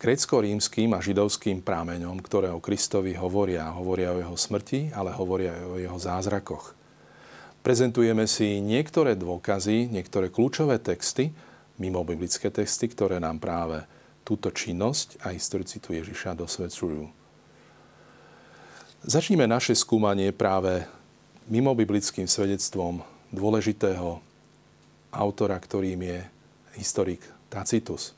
grecko-rímským 0.00 0.96
a 0.96 1.04
židovským 1.04 1.60
prámeňom, 1.60 2.24
ktoré 2.24 2.48
o 2.48 2.56
Kristovi 2.56 3.12
hovoria. 3.20 3.68
Hovoria 3.68 4.16
o 4.16 4.20
jeho 4.24 4.32
smrti, 4.32 4.96
ale 4.96 5.12
hovoria 5.12 5.52
aj 5.52 5.64
o 5.68 5.76
jeho 5.76 5.98
zázrakoch. 6.00 6.72
Prezentujeme 7.60 8.24
si 8.24 8.64
niektoré 8.64 9.12
dôkazy, 9.12 9.92
niektoré 9.92 10.32
kľúčové 10.32 10.80
texty, 10.80 11.28
mimo 11.76 12.08
biblické 12.08 12.48
texty, 12.48 12.88
ktoré 12.88 13.20
nám 13.20 13.44
práve 13.44 13.84
túto 14.24 14.48
činnosť 14.48 15.20
a 15.20 15.36
historicitu 15.36 15.92
Ježiša 15.92 16.32
dosvedčujú. 16.32 17.04
Začníme 19.04 19.44
naše 19.44 19.76
skúmanie 19.76 20.32
práve 20.32 20.88
mimo 21.44 21.76
biblickým 21.76 22.24
svedectvom 22.24 23.17
dôležitého 23.32 24.20
autora, 25.12 25.56
ktorým 25.56 26.00
je 26.04 26.18
historik 26.76 27.20
Tacitus. 27.48 28.12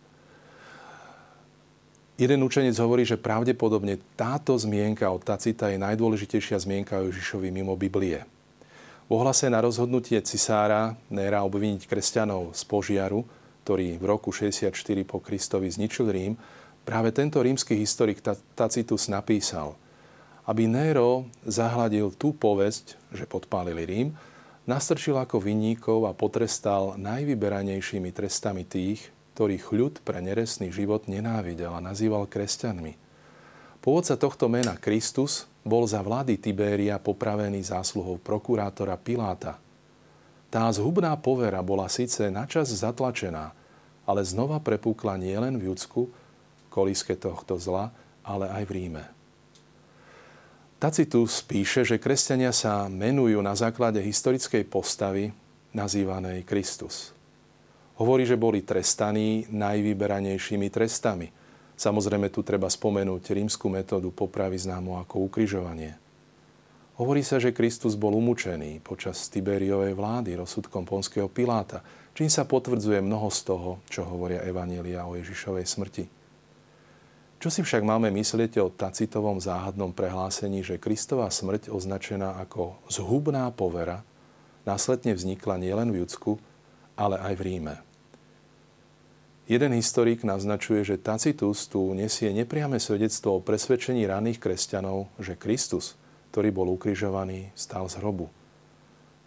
Jeden 2.20 2.44
učenec 2.44 2.76
hovorí, 2.76 3.08
že 3.08 3.16
pravdepodobne 3.16 3.96
táto 4.12 4.52
zmienka 4.58 5.08
od 5.08 5.24
Tacita 5.24 5.72
je 5.72 5.80
najdôležitejšia 5.80 6.60
zmienka 6.60 7.00
o 7.00 7.08
Ježišovi 7.08 7.48
mimo 7.48 7.72
Biblie. 7.80 8.28
V 9.08 9.10
ohlase 9.16 9.48
na 9.48 9.64
rozhodnutie 9.64 10.20
cisára 10.22 10.94
Néra 11.08 11.42
obviniť 11.48 11.88
kresťanov 11.88 12.52
z 12.52 12.62
požiaru, 12.68 13.24
ktorý 13.64 13.96
v 13.96 14.04
roku 14.04 14.30
64 14.30 14.70
po 15.08 15.18
Kristovi 15.24 15.72
zničil 15.72 16.12
Rím, 16.12 16.34
Práve 16.80 17.12
tento 17.12 17.38
rímsky 17.44 17.76
historik 17.76 18.24
Tacitus 18.56 19.06
napísal, 19.12 19.76
aby 20.48 20.64
Nero 20.64 21.28
zahladil 21.44 22.10
tú 22.16 22.32
povesť, 22.32 22.96
že 23.12 23.28
podpálili 23.28 23.84
Rím, 23.84 24.08
nastrčil 24.68 25.16
ako 25.16 25.40
vinníkov 25.40 26.08
a 26.08 26.12
potrestal 26.12 26.96
najvyberanejšími 27.00 28.10
trestami 28.12 28.64
tých, 28.64 29.12
ktorých 29.36 29.72
ľud 29.72 29.94
pre 30.04 30.20
neresný 30.20 30.68
život 30.68 31.08
nenávidel 31.08 31.72
a 31.72 31.80
nazýval 31.80 32.28
kresťanmi. 32.28 32.96
Pôvodca 33.80 34.20
tohto 34.20 34.52
mena 34.52 34.76
Kristus 34.76 35.48
bol 35.64 35.88
za 35.88 36.04
vlády 36.04 36.36
Tibéria 36.36 37.00
popravený 37.00 37.64
zásluhou 37.64 38.20
prokurátora 38.20 38.96
Piláta. 39.00 39.56
Tá 40.52 40.68
zhubná 40.68 41.16
povera 41.16 41.64
bola 41.64 41.88
síce 41.88 42.28
načas 42.28 42.68
zatlačená, 42.74 43.56
ale 44.04 44.20
znova 44.26 44.60
prepúkla 44.60 45.16
nielen 45.16 45.56
v 45.56 45.72
Judsku, 45.72 46.10
kolíske 46.68 47.16
tohto 47.16 47.56
zla, 47.56 47.94
ale 48.20 48.50
aj 48.52 48.64
v 48.68 48.72
Ríme. 48.76 49.19
Tacitus 50.80 51.44
píše, 51.44 51.84
že 51.84 52.00
kresťania 52.00 52.56
sa 52.56 52.88
menujú 52.88 53.44
na 53.44 53.52
základe 53.52 54.00
historickej 54.00 54.64
postavy 54.64 55.28
nazývanej 55.76 56.48
Kristus. 56.48 57.12
Hovorí, 58.00 58.24
že 58.24 58.40
boli 58.40 58.64
trestaní 58.64 59.44
najvyberanejšími 59.52 60.72
trestami. 60.72 61.28
Samozrejme 61.76 62.32
tu 62.32 62.40
treba 62.40 62.64
spomenúť 62.64 63.28
rímsku 63.28 63.68
metódu 63.68 64.08
popravy 64.08 64.56
známu 64.56 64.96
ako 65.04 65.28
ukrižovanie. 65.28 66.00
Hovorí 66.96 67.20
sa, 67.20 67.36
že 67.36 67.52
Kristus 67.52 67.92
bol 67.92 68.16
umúčený 68.16 68.80
počas 68.80 69.28
Tiberiovej 69.28 69.92
vlády 69.92 70.40
rozsudkom 70.40 70.88
ponského 70.88 71.28
Piláta, 71.28 71.84
čím 72.16 72.32
sa 72.32 72.48
potvrdzuje 72.48 73.04
mnoho 73.04 73.28
z 73.28 73.40
toho, 73.44 73.84
čo 73.84 74.08
hovoria 74.08 74.48
Evanielia 74.48 75.04
o 75.04 75.12
Ježišovej 75.12 75.68
smrti. 75.68 76.19
Čo 77.40 77.48
si 77.48 77.64
však 77.64 77.80
máme 77.80 78.12
myslieť 78.12 78.60
o 78.60 78.68
Tacitovom 78.68 79.40
záhadnom 79.40 79.96
prehlásení, 79.96 80.60
že 80.60 80.76
Kristová 80.76 81.32
smrť 81.32 81.72
označená 81.72 82.36
ako 82.36 82.76
zhubná 82.92 83.48
povera 83.48 84.04
následne 84.68 85.16
vznikla 85.16 85.56
nielen 85.56 85.88
v 85.88 86.04
Judsku, 86.04 86.36
ale 87.00 87.16
aj 87.16 87.40
v 87.40 87.44
Ríme. 87.48 87.74
Jeden 89.48 89.72
historik 89.72 90.20
naznačuje, 90.20 90.84
že 90.84 91.00
Tacitus 91.00 91.64
tu 91.64 91.96
nesie 91.96 92.28
nepriame 92.28 92.76
svedectvo 92.76 93.40
o 93.40 93.44
presvedčení 93.44 94.04
raných 94.04 94.36
kresťanov, 94.36 95.08
že 95.16 95.40
Kristus, 95.40 95.96
ktorý 96.36 96.52
bol 96.52 96.68
ukrižovaný, 96.76 97.56
stal 97.56 97.88
z 97.88 98.04
hrobu. 98.04 98.28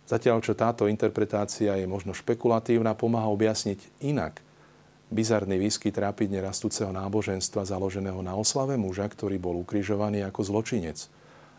Zatiaľ, 0.06 0.38
čo 0.46 0.54
táto 0.54 0.86
interpretácia 0.86 1.82
je 1.82 1.90
možno 1.90 2.14
špekulatívna, 2.14 2.94
pomáha 2.94 3.26
objasniť 3.34 4.06
inak– 4.06 4.38
bizarný 5.14 5.62
výskyt 5.62 5.94
rápidne 5.96 6.42
rastúceho 6.42 6.90
náboženstva 6.90 7.64
založeného 7.64 8.20
na 8.26 8.34
oslave 8.34 8.74
muža, 8.76 9.06
ktorý 9.06 9.38
bol 9.38 9.62
ukrižovaný 9.62 10.26
ako 10.26 10.42
zločinec. 10.44 11.08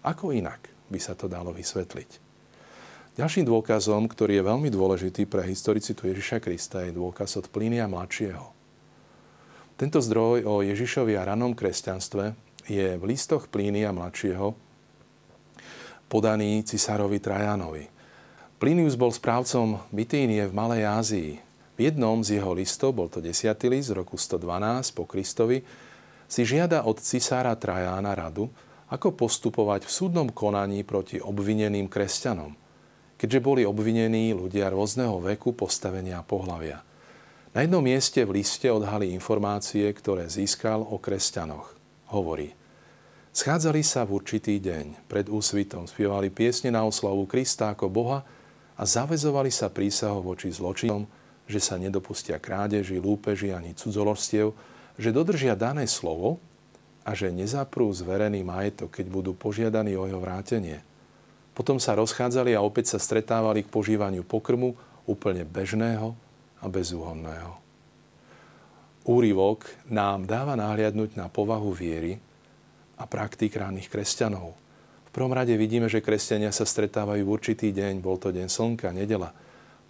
Ako 0.03 0.35
inak 0.35 0.69
by 0.91 0.99
sa 0.99 1.15
to 1.15 1.31
dalo 1.31 1.55
vysvetliť? 1.55 2.21
Ďalším 3.15 3.47
dôkazom, 3.47 4.11
ktorý 4.11 4.43
je 4.43 4.49
veľmi 4.51 4.69
dôležitý 4.75 5.31
pre 5.31 5.47
historicitu 5.47 6.11
Ježiša 6.11 6.43
Krista, 6.43 6.83
je 6.83 6.91
dôkaz 6.91 7.39
od 7.39 7.47
Plínia 7.47 7.87
mladšieho. 7.87 8.51
Tento 9.79 10.03
zdroj 10.03 10.43
o 10.43 10.67
Ježišovi 10.67 11.15
a 11.15 11.23
ranom 11.23 11.55
kresťanstve 11.55 12.35
je 12.67 12.99
v 12.99 13.05
listoch 13.07 13.47
Plínia 13.47 13.95
mladšieho 13.95 14.59
podaný 16.11 16.63
cisárovi 16.63 17.19
Trajanovi. 17.19 17.91
Plinius 18.63 18.95
bol 18.95 19.11
správcom 19.11 19.83
Bitínie 19.91 20.47
v 20.47 20.55
Malej 20.55 20.83
Ázii, 20.87 21.31
v 21.75 21.91
jednom 21.91 22.23
z 22.23 22.39
jeho 22.39 22.55
listov, 22.55 22.95
bol 22.95 23.11
to 23.11 23.19
10. 23.19 23.51
list 23.67 23.91
z 23.91 23.99
roku 23.99 24.15
112 24.15 24.95
po 24.95 25.05
Kristovi, 25.11 25.67
si 26.31 26.43
žiada 26.47 26.87
od 26.87 27.03
cisára 27.03 27.55
Trajána 27.59 28.15
radu, 28.15 28.49
ako 28.95 29.19
postupovať 29.19 29.89
v 29.89 29.93
súdnom 29.93 30.29
konaní 30.31 30.87
proti 30.87 31.19
obvineným 31.19 31.91
kresťanom, 31.91 32.55
keďže 33.19 33.41
boli 33.43 33.63
obvinení 33.67 34.31
ľudia 34.37 34.71
rôzneho 34.71 35.19
veku, 35.19 35.51
postavenia 35.57 36.23
a 36.23 36.27
pohlavia. 36.27 36.85
Na 37.55 37.63
jednom 37.63 37.83
mieste 37.83 38.23
v 38.27 38.43
liste 38.43 38.67
odhali 38.67 39.15
informácie, 39.15 39.87
ktoré 39.95 40.27
získal 40.27 40.83
o 40.83 40.99
kresťanoch. 40.99 41.75
Hovorí, 42.11 42.51
schádzali 43.31 43.83
sa 43.87 44.03
v 44.03 44.19
určitý 44.19 44.59
deň, 44.59 45.07
pred 45.07 45.27
úsvitom, 45.31 45.87
spievali 45.87 46.35
piesne 46.35 46.75
na 46.75 46.83
oslavu 46.83 47.27
Krista 47.31 47.75
ako 47.75 47.87
Boha 47.91 48.27
a 48.75 48.83
zavezovali 48.83 49.55
sa 49.55 49.71
prísahou 49.71 50.23
voči 50.23 50.51
zločinom, 50.51 51.07
že 51.45 51.61
sa 51.61 51.77
nedopustia 51.77 52.41
krádeži, 52.41 52.97
lúpeži 52.97 53.53
ani 53.53 53.77
cudzolostiev, 53.77 54.57
že 54.97 55.13
dodržia 55.13 55.53
dané 55.53 55.85
slovo 55.85 56.41
a 57.05 57.13
že 57.13 57.29
nezaprú 57.29 57.93
zverený 57.93 58.41
majetok, 58.41 58.89
keď 58.97 59.07
budú 59.13 59.33
požiadaní 59.37 59.93
o 59.99 60.09
jeho 60.09 60.21
vrátenie. 60.23 60.81
Potom 61.53 61.77
sa 61.77 61.95
rozchádzali 61.95 62.57
a 62.57 62.65
opäť 62.65 62.97
sa 62.97 62.99
stretávali 62.99 63.63
k 63.63 63.71
požívaniu 63.71 64.25
pokrmu 64.25 64.75
úplne 65.05 65.45
bežného 65.45 66.17
a 66.59 66.67
bezúhonného. 66.67 67.61
Úrivok 69.05 69.69
nám 69.85 70.25
dáva 70.25 70.57
nahliadnúť 70.57 71.21
na 71.21 71.29
povahu 71.29 71.77
viery 71.77 72.17
a 72.97 73.05
praktík 73.05 73.53
ranných 73.53 73.93
kresťanov. 73.93 74.57
V 75.05 75.11
prvom 75.13 75.37
rade 75.37 75.53
vidíme, 75.61 75.93
že 75.93 76.01
kresťania 76.01 76.51
sa 76.57 76.65
stretávajú 76.65 77.21
v 77.21 77.33
určitý 77.37 77.69
deň, 77.69 78.01
bol 78.01 78.17
to 78.17 78.33
deň 78.33 78.49
slnka, 78.49 78.97
nedela– 78.97 79.37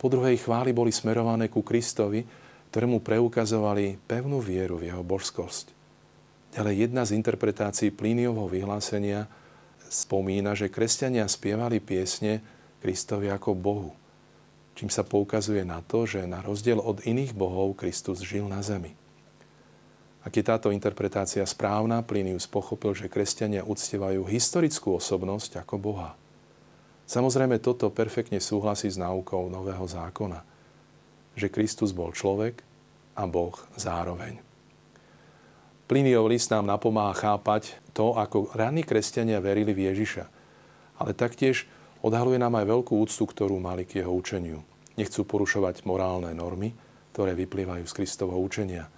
po 0.04 0.12
druhej 0.12 0.36
chvály 0.36 0.76
boli 0.76 0.92
smerované 0.92 1.48
ku 1.48 1.64
Kristovi, 1.64 2.28
ktorému 2.68 3.00
preukazovali 3.00 3.96
pevnú 4.04 4.36
vieru 4.36 4.76
v 4.76 4.92
jeho 4.92 5.00
božskosť. 5.00 5.72
Ďalej 6.52 6.74
jedna 6.84 7.08
z 7.08 7.16
interpretácií 7.16 7.88
Plíniovho 7.88 8.44
vyhlásenia 8.44 9.24
spomína, 9.88 10.52
že 10.52 10.68
kresťania 10.68 11.24
spievali 11.24 11.80
piesne 11.80 12.44
Kristovi 12.84 13.32
ako 13.32 13.56
Bohu, 13.56 13.96
čím 14.76 14.92
sa 14.92 15.08
poukazuje 15.08 15.64
na 15.64 15.80
to, 15.80 16.04
že 16.04 16.28
na 16.28 16.44
rozdiel 16.44 16.84
od 16.84 17.00
iných 17.08 17.32
bohov 17.32 17.72
Kristus 17.72 18.20
žil 18.20 18.44
na 18.44 18.60
zemi. 18.60 18.92
Ak 20.20 20.36
je 20.36 20.44
táto 20.44 20.68
interpretácia 20.68 21.48
správna, 21.48 22.04
Plinius 22.04 22.44
pochopil, 22.44 22.92
že 22.92 23.08
kresťania 23.08 23.64
uctievajú 23.64 24.28
historickú 24.28 25.00
osobnosť 25.00 25.64
ako 25.64 25.80
Boha– 25.80 26.12
Samozrejme, 27.04 27.60
toto 27.60 27.92
perfektne 27.92 28.40
súhlasí 28.40 28.88
s 28.88 28.96
náukou 28.96 29.52
Nového 29.52 29.84
zákona, 29.84 30.40
že 31.36 31.52
Kristus 31.52 31.92
bol 31.92 32.16
človek 32.16 32.64
a 33.14 33.28
Boh 33.28 33.54
zároveň. 33.76 34.40
Pliniov 35.84 36.32
list 36.32 36.48
nám 36.48 36.64
napomáha 36.64 37.12
chápať 37.12 37.76
to, 37.92 38.16
ako 38.16 38.48
ranní 38.56 38.88
kresťania 38.88 39.36
verili 39.44 39.76
v 39.76 39.92
Ježiša, 39.92 40.24
ale 40.96 41.12
taktiež 41.12 41.68
odhaluje 42.00 42.40
nám 42.40 42.56
aj 42.56 42.72
veľkú 42.72 42.96
úctu, 42.96 43.28
ktorú 43.28 43.60
mali 43.60 43.84
k 43.84 44.00
jeho 44.00 44.08
učeniu. 44.08 44.64
Nechcú 44.96 45.28
porušovať 45.28 45.84
morálne 45.84 46.32
normy, 46.32 46.72
ktoré 47.12 47.36
vyplývajú 47.36 47.84
z 47.84 47.96
Kristovho 48.00 48.40
učenia. 48.40 48.88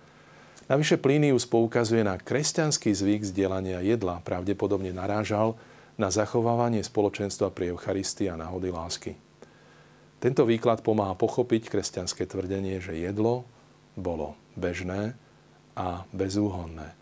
Navyše 0.71 1.03
Plinius 1.03 1.47
poukazuje 1.47 2.07
na 2.07 2.19
kresťanský 2.19 2.95
zvyk 2.95 3.23
zdieľania 3.23 3.83
jedla, 3.83 4.23
pravdepodobne 4.23 4.95
narážal 4.95 5.59
na 5.97 6.13
zachovávanie 6.13 6.85
spoločenstva 6.85 7.53
pri 7.53 7.73
Eucharistii 7.73 8.29
a 8.29 8.37
náhody 8.37 8.69
lásky. 8.69 9.13
Tento 10.17 10.49
výklad 10.49 10.81
pomáha 10.81 11.13
pochopiť 11.17 11.69
kresťanské 11.69 12.25
tvrdenie, 12.25 12.81
že 12.81 12.97
jedlo 12.97 13.45
bolo 13.97 14.37
bežné 14.57 15.17
a 15.77 16.09
bezúhonné. 16.13 16.97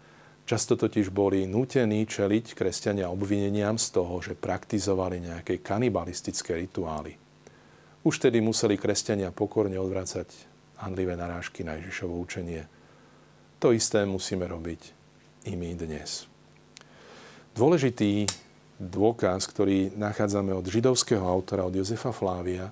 Často 0.44 0.76
totiž 0.76 1.08
boli 1.08 1.48
nútení 1.48 2.04
čeliť 2.04 2.52
kresťania 2.52 3.08
obvineniam 3.08 3.80
z 3.80 3.86
toho, 3.96 4.20
že 4.20 4.36
praktizovali 4.36 5.24
nejaké 5.24 5.64
kanibalistické 5.64 6.58
rituály. 6.58 7.16
Už 8.04 8.20
tedy 8.20 8.44
museli 8.44 8.76
kresťania 8.76 9.32
pokorne 9.32 9.80
odvracať 9.80 10.28
handlivé 10.84 11.16
narážky 11.16 11.64
na 11.64 11.80
Ježišovo 11.80 12.20
učenie. 12.20 12.68
To 13.64 13.72
isté 13.72 14.04
musíme 14.04 14.44
robiť 14.44 14.92
i 15.48 15.56
my 15.56 15.72
dnes. 15.72 16.28
Dôležitý 17.56 18.28
dôkaz, 18.86 19.48
ktorý 19.48 19.92
nachádzame 19.96 20.52
od 20.52 20.64
židovského 20.68 21.24
autora, 21.24 21.66
od 21.66 21.74
Jozefa 21.74 22.12
Flávia, 22.12 22.70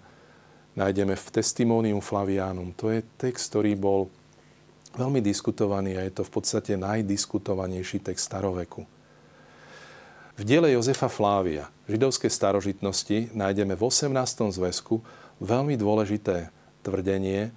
nájdeme 0.76 1.16
v 1.16 1.26
Testimonium 1.32 2.00
Flavianum. 2.00 2.72
To 2.76 2.92
je 2.92 3.04
text, 3.16 3.52
ktorý 3.52 3.76
bol 3.76 4.08
veľmi 4.96 5.24
diskutovaný 5.24 5.96
a 5.96 6.04
je 6.04 6.20
to 6.20 6.22
v 6.24 6.32
podstate 6.32 6.76
najdiskutovanejší 6.76 8.04
text 8.04 8.28
staroveku. 8.28 8.84
V 10.32 10.42
diele 10.48 10.72
Jozefa 10.72 11.12
Flávia, 11.12 11.68
židovské 11.84 12.32
starožitnosti, 12.32 13.32
nájdeme 13.36 13.76
v 13.76 13.82
18. 13.84 14.12
zväzku 14.56 15.04
veľmi 15.44 15.76
dôležité 15.76 16.48
tvrdenie 16.80 17.52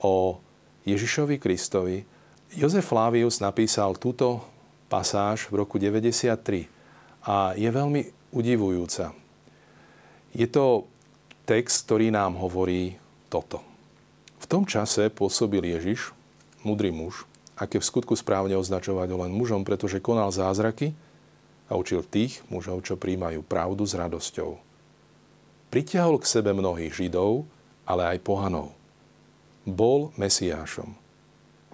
o 0.00 0.40
Ježišovi 0.88 1.36
Kristovi. 1.36 2.08
Jozef 2.56 2.88
Flávius 2.88 3.42
napísal 3.42 3.98
túto 4.00 4.40
pasáž 4.86 5.50
v 5.50 5.60
roku 5.60 5.76
93 5.76 6.75
a 7.26 7.58
je 7.58 7.66
veľmi 7.66 8.30
udivujúca. 8.30 9.10
Je 10.30 10.46
to 10.46 10.86
text, 11.42 11.90
ktorý 11.90 12.14
nám 12.14 12.38
hovorí 12.38 12.94
toto. 13.26 13.60
V 14.38 14.46
tom 14.46 14.62
čase 14.62 15.10
pôsobil 15.10 15.62
Ježiš, 15.62 16.14
mudrý 16.62 16.94
muž, 16.94 17.26
aké 17.58 17.82
v 17.82 17.88
skutku 17.88 18.14
správne 18.14 18.54
označovať 18.54 19.08
len 19.10 19.32
mužom, 19.34 19.66
pretože 19.66 19.98
konal 19.98 20.30
zázraky 20.30 20.94
a 21.66 21.74
učil 21.74 22.06
tých 22.06 22.44
mužov, 22.46 22.86
čo 22.86 22.94
príjmajú 22.94 23.42
pravdu 23.42 23.82
s 23.82 23.98
radosťou. 23.98 24.60
Pritiahol 25.72 26.22
k 26.22 26.30
sebe 26.30 26.54
mnohých 26.54 26.94
Židov, 26.94 27.42
ale 27.82 28.14
aj 28.14 28.22
pohanov. 28.22 28.70
Bol 29.66 30.14
Mesiášom. 30.14 30.94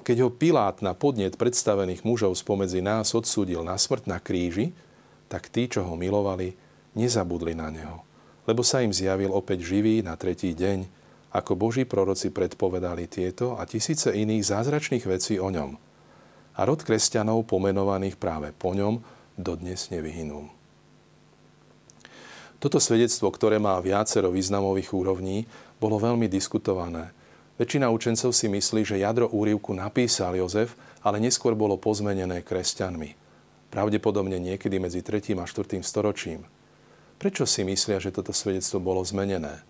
Keď 0.03 0.17
ho 0.25 0.31
Pilát 0.33 0.81
na 0.81 0.97
podnet 0.97 1.37
predstavených 1.37 2.03
mužov 2.03 2.35
spomedzi 2.41 2.81
nás 2.81 3.13
odsúdil 3.13 3.61
na 3.63 3.77
smrť 3.77 4.09
na 4.09 4.19
kríži, 4.19 4.73
tak 5.33 5.49
tí, 5.49 5.65
čo 5.65 5.89
ho 5.89 5.97
milovali, 5.97 6.53
nezabudli 6.93 7.57
na 7.57 7.73
neho, 7.73 8.05
lebo 8.45 8.61
sa 8.61 8.85
im 8.85 8.93
zjavil 8.93 9.33
opäť 9.33 9.65
živý 9.65 10.05
na 10.05 10.13
tretí 10.21 10.53
deň, 10.53 10.85
ako 11.33 11.57
Boží 11.57 11.89
proroci 11.89 12.29
predpovedali 12.29 13.09
tieto 13.09 13.57
a 13.57 13.65
tisíce 13.65 14.13
iných 14.13 14.45
zázračných 14.45 15.09
vecí 15.09 15.41
o 15.41 15.49
ňom. 15.49 15.81
A 16.53 16.61
rod 16.69 16.85
kresťanov 16.85 17.49
pomenovaných 17.49 18.21
práve 18.21 18.53
po 18.53 18.77
ňom 18.77 19.01
dodnes 19.41 19.89
nevyhynul. 19.89 20.53
Toto 22.61 22.77
svedectvo, 22.77 23.33
ktoré 23.33 23.57
má 23.57 23.81
viacero 23.81 24.29
významových 24.29 24.93
úrovní, 24.93 25.49
bolo 25.81 25.97
veľmi 25.97 26.29
diskutované. 26.29 27.11
Väčšina 27.57 27.89
učencov 27.89 28.37
si 28.37 28.53
myslí, 28.53 28.85
že 28.85 29.01
jadro 29.01 29.33
úrivku 29.33 29.73
napísal 29.73 30.37
Jozef, 30.37 30.77
ale 31.01 31.19
neskôr 31.19 31.57
bolo 31.57 31.81
pozmenené 31.81 32.45
kresťanmi. 32.45 33.22
Pravdepodobne 33.73 34.37
niekedy 34.37 34.77
medzi 34.77 35.01
3. 35.01 35.33
a 35.41 35.49
4. 35.49 35.81
storočím. 35.81 36.45
Prečo 37.17 37.49
si 37.49 37.65
myslia, 37.65 38.05
že 38.05 38.13
toto 38.13 38.37
svedectvo 38.37 38.85
bolo 38.85 39.01
zmenené? 39.01 39.65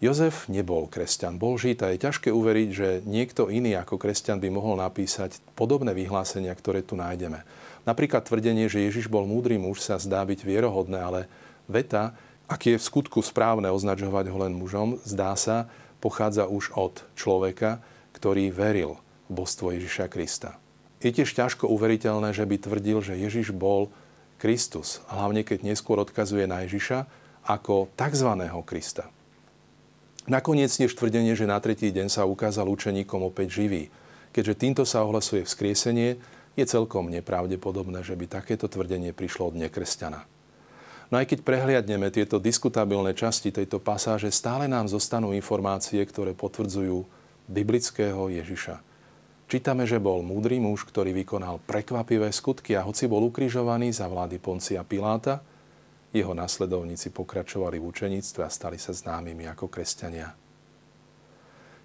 Jozef 0.00 0.48
nebol 0.48 0.88
kresťan, 0.88 1.36
bol 1.36 1.60
žid 1.60 1.84
a 1.84 1.92
je 1.92 2.00
ťažké 2.00 2.32
uveriť, 2.32 2.68
že 2.72 2.88
niekto 3.04 3.52
iný 3.52 3.76
ako 3.76 4.00
kresťan 4.00 4.40
by 4.40 4.48
mohol 4.48 4.80
napísať 4.80 5.44
podobné 5.52 5.92
vyhlásenia, 5.92 6.56
ktoré 6.56 6.80
tu 6.80 6.96
nájdeme. 6.96 7.44
Napríklad 7.84 8.24
tvrdenie, 8.24 8.64
že 8.72 8.80
Ježiš 8.80 9.12
bol 9.12 9.28
múdry 9.28 9.60
muž, 9.60 9.84
sa 9.84 10.00
zdá 10.00 10.24
byť 10.24 10.40
vierohodné, 10.40 10.98
ale 11.04 11.20
veta, 11.68 12.16
ak 12.48 12.64
je 12.64 12.80
v 12.80 12.86
skutku 12.88 13.20
správne 13.20 13.68
označovať 13.68 14.32
ho 14.32 14.38
len 14.40 14.56
mužom, 14.56 14.96
zdá 15.04 15.36
sa, 15.36 15.68
pochádza 16.00 16.48
už 16.48 16.72
od 16.72 17.04
človeka, 17.12 17.84
ktorý 18.16 18.48
veril 18.48 18.96
v 19.28 19.36
božstvo 19.36 19.68
Ježiša 19.76 20.08
Krista. 20.08 20.63
Je 21.04 21.12
tiež 21.12 21.36
ťažko 21.36 21.68
uveriteľné, 21.68 22.32
že 22.32 22.48
by 22.48 22.56
tvrdil, 22.56 23.04
že 23.04 23.20
Ježiš 23.20 23.52
bol 23.52 23.92
Kristus, 24.40 25.04
hlavne 25.12 25.44
keď 25.44 25.60
neskôr 25.60 26.00
odkazuje 26.00 26.48
na 26.48 26.64
Ježiša 26.64 27.04
ako 27.44 27.92
tzv. 27.92 28.30
Krista. 28.64 29.12
Nakoniec 30.24 30.72
tiež 30.72 30.96
tvrdenie, 30.96 31.36
že 31.36 31.44
na 31.44 31.60
tretí 31.60 31.92
deň 31.92 32.08
sa 32.08 32.24
ukázal 32.24 32.64
učeníkom 32.72 33.20
opäť 33.28 33.60
živý. 33.60 33.92
Keďže 34.32 34.56
týmto 34.56 34.82
sa 34.88 35.04
ohlasuje 35.04 35.44
vzkriesenie, 35.44 36.16
je 36.56 36.64
celkom 36.64 37.12
nepravdepodobné, 37.12 38.00
že 38.00 38.16
by 38.16 38.24
takéto 38.24 38.64
tvrdenie 38.64 39.12
prišlo 39.12 39.52
od 39.52 39.60
nekresťana. 39.60 40.24
No 41.12 41.20
aj 41.20 41.28
keď 41.28 41.44
prehliadneme 41.44 42.08
tieto 42.08 42.40
diskutabilné 42.40 43.12
časti 43.12 43.52
tejto 43.52 43.76
pasáže, 43.76 44.32
stále 44.32 44.64
nám 44.64 44.88
zostanú 44.88 45.36
informácie, 45.36 46.00
ktoré 46.00 46.32
potvrdzujú 46.32 47.04
biblického 47.44 48.32
Ježiša. 48.32 48.93
Čítame, 49.44 49.84
že 49.84 50.00
bol 50.00 50.24
múdry 50.24 50.56
muž, 50.56 50.88
ktorý 50.88 51.12
vykonal 51.12 51.60
prekvapivé 51.68 52.32
skutky 52.32 52.74
a 52.74 52.84
hoci 52.84 53.04
bol 53.04 53.28
ukrižovaný 53.28 53.92
za 53.92 54.08
vlády 54.08 54.40
Poncia 54.40 54.80
Piláta, 54.82 55.44
jeho 56.14 56.32
nasledovníci 56.32 57.10
pokračovali 57.10 57.76
v 57.76 57.88
učeníctve 57.90 58.40
a 58.40 58.50
stali 58.50 58.80
sa 58.80 58.94
známymi 58.94 59.50
ako 59.50 59.66
kresťania. 59.66 60.32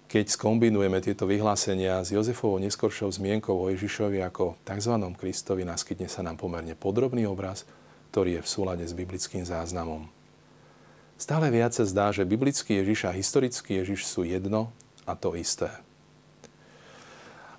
Keď 0.10 0.26
skombinujeme 0.26 1.02
tieto 1.06 1.30
vyhlásenia 1.30 2.02
s 2.02 2.10
Jozefovou 2.10 2.58
neskoršou 2.58 3.14
zmienkou 3.14 3.54
o 3.54 3.70
Ježišovi 3.70 4.26
ako 4.26 4.58
tzv. 4.66 4.94
Kristovi, 5.14 5.62
naskytne 5.66 6.10
sa 6.10 6.26
nám 6.26 6.38
pomerne 6.42 6.74
podrobný 6.74 7.30
obraz, 7.30 7.66
ktorý 8.10 8.40
je 8.40 8.42
v 8.42 8.50
súlade 8.50 8.86
s 8.90 8.98
biblickým 8.98 9.46
záznamom. 9.46 10.10
Stále 11.20 11.54
viac 11.54 11.78
sa 11.78 11.86
zdá, 11.86 12.10
že 12.10 12.26
biblický 12.26 12.82
Ježiš 12.82 13.06
a 13.06 13.14
historický 13.14 13.84
Ježiš 13.84 14.10
sú 14.10 14.26
jedno 14.26 14.74
a 15.06 15.14
to 15.14 15.38
isté. 15.38 15.70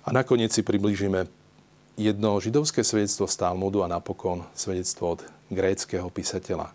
A 0.01 0.09
nakoniec 0.09 0.49
si 0.49 0.65
priblížime 0.65 1.29
jedno 1.93 2.41
židovské 2.41 2.81
svedectvo 2.81 3.29
z 3.29 3.37
Talmudu 3.37 3.85
a 3.85 3.91
napokon 3.91 4.49
svedectvo 4.57 5.13
od 5.13 5.21
gréckého 5.53 6.09
písateľa. 6.09 6.73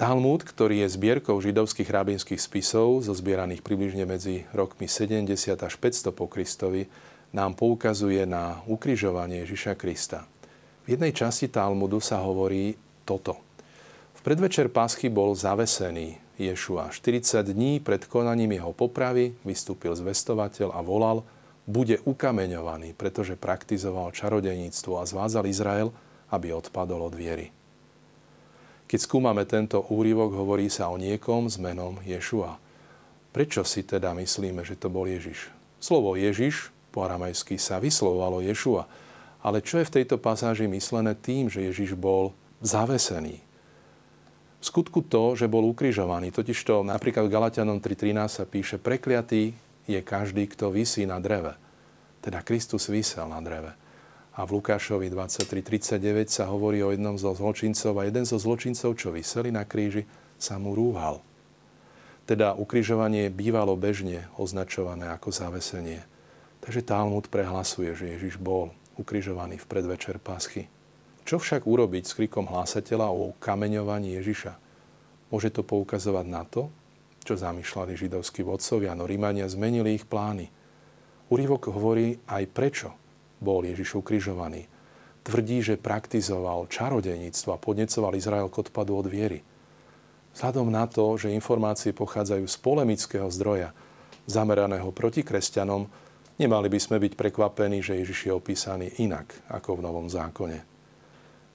Talmud, 0.00 0.40
ktorý 0.40 0.80
je 0.80 0.96
zbierkou 0.96 1.36
židovských 1.44 1.92
rabínskych 1.92 2.40
spisov, 2.40 3.04
zozbieraných 3.04 3.60
približne 3.60 4.08
medzi 4.08 4.48
rokmi 4.56 4.88
70 4.88 5.28
až 5.60 5.74
500 5.76 6.16
po 6.16 6.24
Kristovi, 6.24 6.88
nám 7.36 7.52
poukazuje 7.52 8.24
na 8.24 8.64
ukrižovanie 8.64 9.44
Ježiša 9.44 9.76
Krista. 9.76 10.24
V 10.88 10.96
jednej 10.96 11.12
časti 11.12 11.52
Talmudu 11.52 12.00
sa 12.00 12.24
hovorí 12.24 12.80
toto. 13.04 13.36
V 14.16 14.20
predvečer 14.24 14.72
Paschy 14.72 15.12
bol 15.12 15.36
zavesený 15.36 16.16
Ješua. 16.40 16.88
40 16.88 17.44
dní 17.52 17.84
pred 17.84 18.00
konaním 18.08 18.56
jeho 18.56 18.72
popravy 18.72 19.36
vystúpil 19.44 19.92
zvestovateľ 19.92 20.72
a 20.72 20.80
volal, 20.80 21.20
bude 21.70 22.02
ukameňovaný, 22.02 22.98
pretože 22.98 23.38
praktizoval 23.38 24.10
čarodejníctvo 24.10 24.98
a 24.98 25.06
zvádzal 25.06 25.46
Izrael, 25.46 25.94
aby 26.34 26.50
odpadol 26.50 27.06
od 27.06 27.14
viery. 27.14 27.54
Keď 28.90 28.98
skúmame 29.06 29.46
tento 29.46 29.86
úryvok, 29.86 30.34
hovorí 30.34 30.66
sa 30.66 30.90
o 30.90 30.98
niekom 30.98 31.46
s 31.46 31.62
menom 31.62 32.02
Ješua. 32.02 32.58
Prečo 33.30 33.62
si 33.62 33.86
teda 33.86 34.10
myslíme, 34.18 34.66
že 34.66 34.74
to 34.74 34.90
bol 34.90 35.06
Ježiš? 35.06 35.46
Slovo 35.78 36.18
Ježiš 36.18 36.74
po 36.90 37.06
aramejsky 37.06 37.54
sa 37.54 37.78
vyslovovalo 37.78 38.42
Ješua. 38.42 38.90
Ale 39.46 39.62
čo 39.62 39.78
je 39.78 39.86
v 39.86 39.94
tejto 40.02 40.18
pasáži 40.18 40.66
myslené 40.66 41.14
tým, 41.14 41.46
že 41.46 41.62
Ježiš 41.70 41.94
bol 41.94 42.34
zavesený? 42.60 43.38
V 44.60 44.64
skutku 44.66 45.00
to, 45.06 45.38
že 45.38 45.48
bol 45.48 45.64
ukrižovaný. 45.70 46.34
Totižto 46.34 46.84
napríklad 46.84 47.30
v 47.30 47.32
Galatianom 47.32 47.80
3.13 47.80 48.28
sa 48.28 48.44
píše 48.44 48.76
prekliatý 48.76 49.56
je 49.88 50.00
každý, 50.04 50.48
kto 50.50 50.74
vysí 50.74 51.04
na 51.04 51.22
dreve. 51.22 51.56
Teda 52.20 52.44
Kristus 52.44 52.88
vysel 52.92 53.28
na 53.28 53.40
dreve. 53.40 53.72
A 54.36 54.46
v 54.46 54.60
Lukášovi 54.60 55.12
23.39 55.12 56.30
sa 56.30 56.48
hovorí 56.48 56.80
o 56.80 56.92
jednom 56.92 57.16
zo 57.16 57.32
zločincov 57.32 57.96
a 58.00 58.06
jeden 58.08 58.24
zo 58.24 58.40
zločincov, 58.40 58.96
čo 58.96 59.12
vyseli 59.12 59.52
na 59.52 59.66
kríži, 59.66 60.06
sa 60.40 60.56
mu 60.56 60.72
rúhal. 60.72 61.20
Teda 62.24 62.54
ukrižovanie 62.54 63.28
bývalo 63.28 63.74
bežne 63.74 64.30
označované 64.38 65.10
ako 65.10 65.34
zavesenie. 65.34 66.06
Takže 66.62 66.86
Talmud 66.86 67.26
prehlasuje, 67.26 67.90
že 67.96 68.16
Ježiš 68.16 68.38
bol 68.38 68.70
ukrižovaný 69.00 69.58
v 69.58 69.66
predvečer 69.68 70.20
Paschy. 70.20 70.70
Čo 71.24 71.40
však 71.40 71.66
urobiť 71.66 72.04
s 72.06 72.16
krikom 72.16 72.48
hlásateľa 72.48 73.12
o 73.12 73.36
kameňovaní 73.40 74.16
Ježiša? 74.20 74.56
Môže 75.30 75.50
to 75.52 75.62
poukazovať 75.66 76.26
na 76.26 76.42
to, 76.48 76.72
čo 77.20 77.36
zamýšľali 77.36 77.92
židovskí 77.96 78.40
vodcovia, 78.44 78.96
no 78.96 79.04
Rímania 79.04 79.46
zmenili 79.46 79.96
ich 79.96 80.08
plány. 80.08 80.48
Úrivok 81.30 81.70
hovorí 81.70 82.18
aj 82.26 82.44
prečo 82.50 82.90
bol 83.40 83.64
Ježiš 83.64 84.00
ukrižovaný. 84.00 84.68
Tvrdí, 85.20 85.60
že 85.60 85.80
praktizoval 85.80 86.68
čarodejníctvo 86.68 87.50
a 87.52 87.60
podnecoval 87.60 88.16
Izrael 88.16 88.48
k 88.48 88.60
odpadu 88.64 88.96
od 88.96 89.06
viery. 89.08 89.44
Vzhľadom 90.32 90.68
na 90.70 90.86
to, 90.86 91.16
že 91.18 91.34
informácie 91.34 91.92
pochádzajú 91.92 92.46
z 92.46 92.56
polemického 92.62 93.28
zdroja, 93.28 93.74
zameraného 94.30 94.88
proti 94.94 95.26
kresťanom, 95.26 95.90
nemali 96.38 96.68
by 96.70 96.78
sme 96.80 96.96
byť 97.02 97.12
prekvapení, 97.18 97.82
že 97.84 97.98
Ježiš 98.00 98.30
je 98.30 98.32
opísaný 98.32 98.86
inak 99.02 99.28
ako 99.50 99.80
v 99.80 99.84
Novom 99.84 100.06
zákone. 100.08 100.62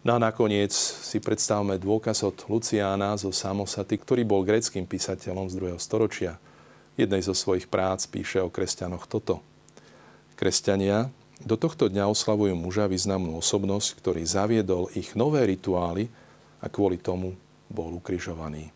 No 0.06 0.13
a 0.13 0.22
nakoniec 0.22 0.70
si 0.78 1.18
predstavme 1.18 1.82
dôkaz 1.82 2.22
od 2.22 2.38
Luciána 2.46 3.18
zo 3.18 3.34
Samosaty, 3.34 3.98
ktorý 3.98 4.22
bol 4.22 4.46
greckým 4.46 4.86
písateľom 4.86 5.50
z 5.50 5.58
2. 5.58 5.82
storočia. 5.82 6.38
Jednej 6.94 7.26
zo 7.26 7.34
svojich 7.34 7.65
prác 7.65 8.06
píše 8.06 8.38
o 8.38 8.54
kresťanoch 8.54 9.10
toto. 9.10 9.41
Kresťania 10.38 11.10
do 11.41 11.58
tohto 11.58 11.89
dňa 11.89 12.06
oslavujú 12.06 12.54
muža 12.54 12.86
významnú 12.86 13.41
osobnosť, 13.41 13.98
ktorý 13.98 14.22
zaviedol 14.22 14.94
ich 14.94 15.18
nové 15.18 15.41
rituály 15.50 16.06
a 16.62 16.70
kvôli 16.70 17.02
tomu 17.02 17.34
bol 17.65 17.98
ukrižovaný. 17.98 18.70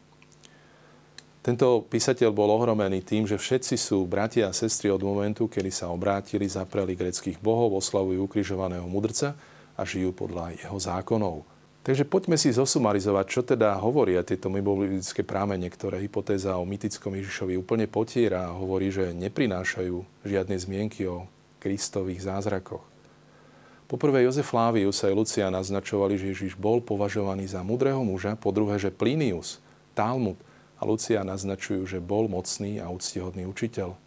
Tento 1.45 1.85
písateľ 1.93 2.33
bol 2.33 2.49
ohromený 2.57 3.05
tým, 3.05 3.29
že 3.29 3.37
všetci 3.37 3.77
sú 3.77 4.01
bratia 4.09 4.49
a 4.49 4.57
sestry 4.57 4.89
od 4.89 5.05
momentu, 5.05 5.45
kedy 5.45 5.69
sa 5.69 5.93
obrátili, 5.93 6.49
zapreli 6.49 6.97
greckých 6.97 7.37
bohov, 7.37 7.77
oslavujú 7.77 8.25
ukrižovaného 8.25 8.89
mudrca 8.89 9.37
a 9.79 9.87
žijú 9.87 10.11
podľa 10.11 10.59
jeho 10.59 10.75
zákonov. 10.75 11.47
Takže 11.79 12.03
poďme 12.03 12.35
si 12.35 12.51
zosumarizovať, 12.51 13.25
čo 13.31 13.41
teda 13.41 13.73
hovoria 13.79 14.19
tieto 14.21 14.51
mimobiblické 14.51 15.23
prámene, 15.23 15.71
ktoré 15.71 16.03
hypotéza 16.03 16.59
o 16.59 16.67
mytickom 16.67 17.15
Ježišovi 17.15 17.55
úplne 17.55 17.87
potiera 17.87 18.51
a 18.51 18.55
hovorí, 18.59 18.91
že 18.91 19.15
neprinášajú 19.15 20.27
žiadne 20.27 20.59
zmienky 20.59 21.07
o 21.07 21.25
Kristových 21.63 22.27
zázrakoch. 22.27 22.83
Poprvé 23.89 24.21
Jozef 24.27 24.53
Flávius 24.53 25.01
a 25.01 25.09
Lucia 25.09 25.49
naznačovali, 25.49 26.13
že 26.13 26.29
Ježiš 26.29 26.53
bol 26.53 26.77
považovaný 26.77 27.49
za 27.49 27.65
mudrého 27.65 28.05
muža, 28.05 28.37
po 28.37 28.53
druhé, 28.53 28.77
že 28.77 28.93
Plinius, 28.93 29.57
Talmud 29.97 30.37
a 30.77 30.85
Lucia 30.85 31.25
naznačujú, 31.25 31.89
že 31.89 31.97
bol 31.97 32.29
mocný 32.29 32.77
a 32.77 32.85
úctihodný 32.91 33.49
učiteľ. 33.49 33.97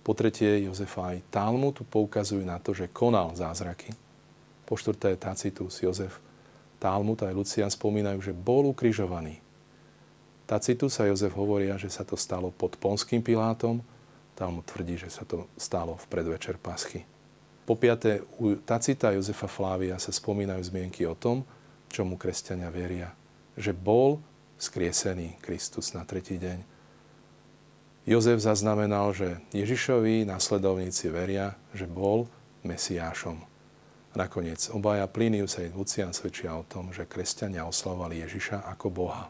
Po 0.00 0.16
tretie, 0.16 0.64
Jozefa 0.64 1.12
aj 1.12 1.28
Talmud 1.28 1.76
poukazujú 1.92 2.40
na 2.40 2.56
to, 2.56 2.72
že 2.72 2.88
konal 2.88 3.36
zázraky. 3.36 3.92
Po 4.68 4.76
štvrté, 4.76 5.16
Tacitus, 5.16 5.80
Jozef, 5.80 6.20
Talmud 6.76 7.16
aj 7.24 7.32
Lucian 7.32 7.72
spomínajú, 7.72 8.20
že 8.20 8.36
bol 8.36 8.68
ukrižovaný. 8.68 9.40
Tacitus 10.44 11.00
a 11.00 11.08
Jozef 11.08 11.32
hovoria, 11.32 11.80
že 11.80 11.88
sa 11.88 12.04
to 12.04 12.20
stalo 12.20 12.52
pod 12.52 12.76
Ponským 12.76 13.24
Pilátom, 13.24 13.80
Talmud 14.36 14.62
tvrdí, 14.68 15.00
že 15.00 15.08
sa 15.08 15.24
to 15.24 15.48
stalo 15.56 15.96
v 15.96 16.06
predvečer 16.06 16.60
Paschy. 16.60 17.02
Po 17.66 17.76
piaté, 17.76 18.24
u 18.38 18.56
Tacita 18.60 19.12
Jozefa 19.12 19.48
Flávia 19.48 19.98
sa 20.00 20.08
spomínajú 20.08 20.62
zmienky 20.68 21.04
o 21.04 21.16
tom, 21.16 21.44
čomu 21.88 22.20
kresťania 22.20 22.68
veria. 22.68 23.12
Že 23.56 23.72
bol 23.72 24.10
skriesený 24.60 25.40
Kristus 25.40 25.96
na 25.96 26.04
tretí 26.04 26.36
deň. 26.36 26.64
Jozef 28.08 28.40
zaznamenal, 28.40 29.12
že 29.12 29.40
Ježišovi 29.52 30.24
následovníci 30.24 31.12
veria, 31.12 31.56
že 31.76 31.84
bol 31.84 32.28
Mesiášom. 32.64 33.47
Nakoniec 34.16 34.72
obaja 34.72 35.04
Plinius 35.04 35.60
a 35.60 35.68
Lucian 35.68 36.16
svedčia 36.16 36.56
o 36.56 36.64
tom, 36.64 36.88
že 36.88 37.04
kresťania 37.04 37.68
oslavovali 37.68 38.24
Ježiša 38.24 38.64
ako 38.64 38.86
Boha. 38.88 39.28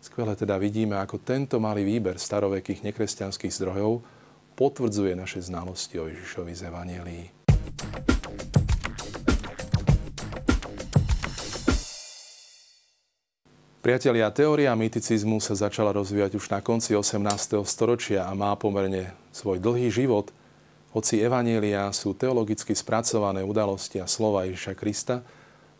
Skvele 0.00 0.32
teda 0.32 0.56
vidíme, 0.56 0.96
ako 0.96 1.20
tento 1.20 1.60
malý 1.60 1.84
výber 1.84 2.16
starovekých 2.16 2.86
nekresťanských 2.86 3.52
zdrojov 3.52 4.00
potvrdzuje 4.56 5.12
naše 5.12 5.44
znalosti 5.44 6.00
o 6.00 6.08
Ježišovi 6.08 6.52
z 6.56 6.62
Evanielii. 6.72 7.24
Priatelia, 13.84 14.26
teória 14.34 14.74
myticizmu 14.74 15.38
sa 15.38 15.54
začala 15.54 15.94
rozvíjať 15.94 16.34
už 16.34 16.50
na 16.50 16.58
konci 16.58 16.98
18. 16.98 17.62
storočia 17.62 18.26
a 18.26 18.34
má 18.34 18.50
pomerne 18.58 19.14
svoj 19.30 19.62
dlhý 19.62 19.94
život. 19.94 20.34
Hoci 20.96 21.20
Evanielia 21.20 21.92
sú 21.92 22.16
teologicky 22.16 22.72
spracované 22.72 23.44
udalosti 23.44 24.00
a 24.00 24.08
slova 24.08 24.48
Ježiša 24.48 24.72
Krista, 24.72 25.20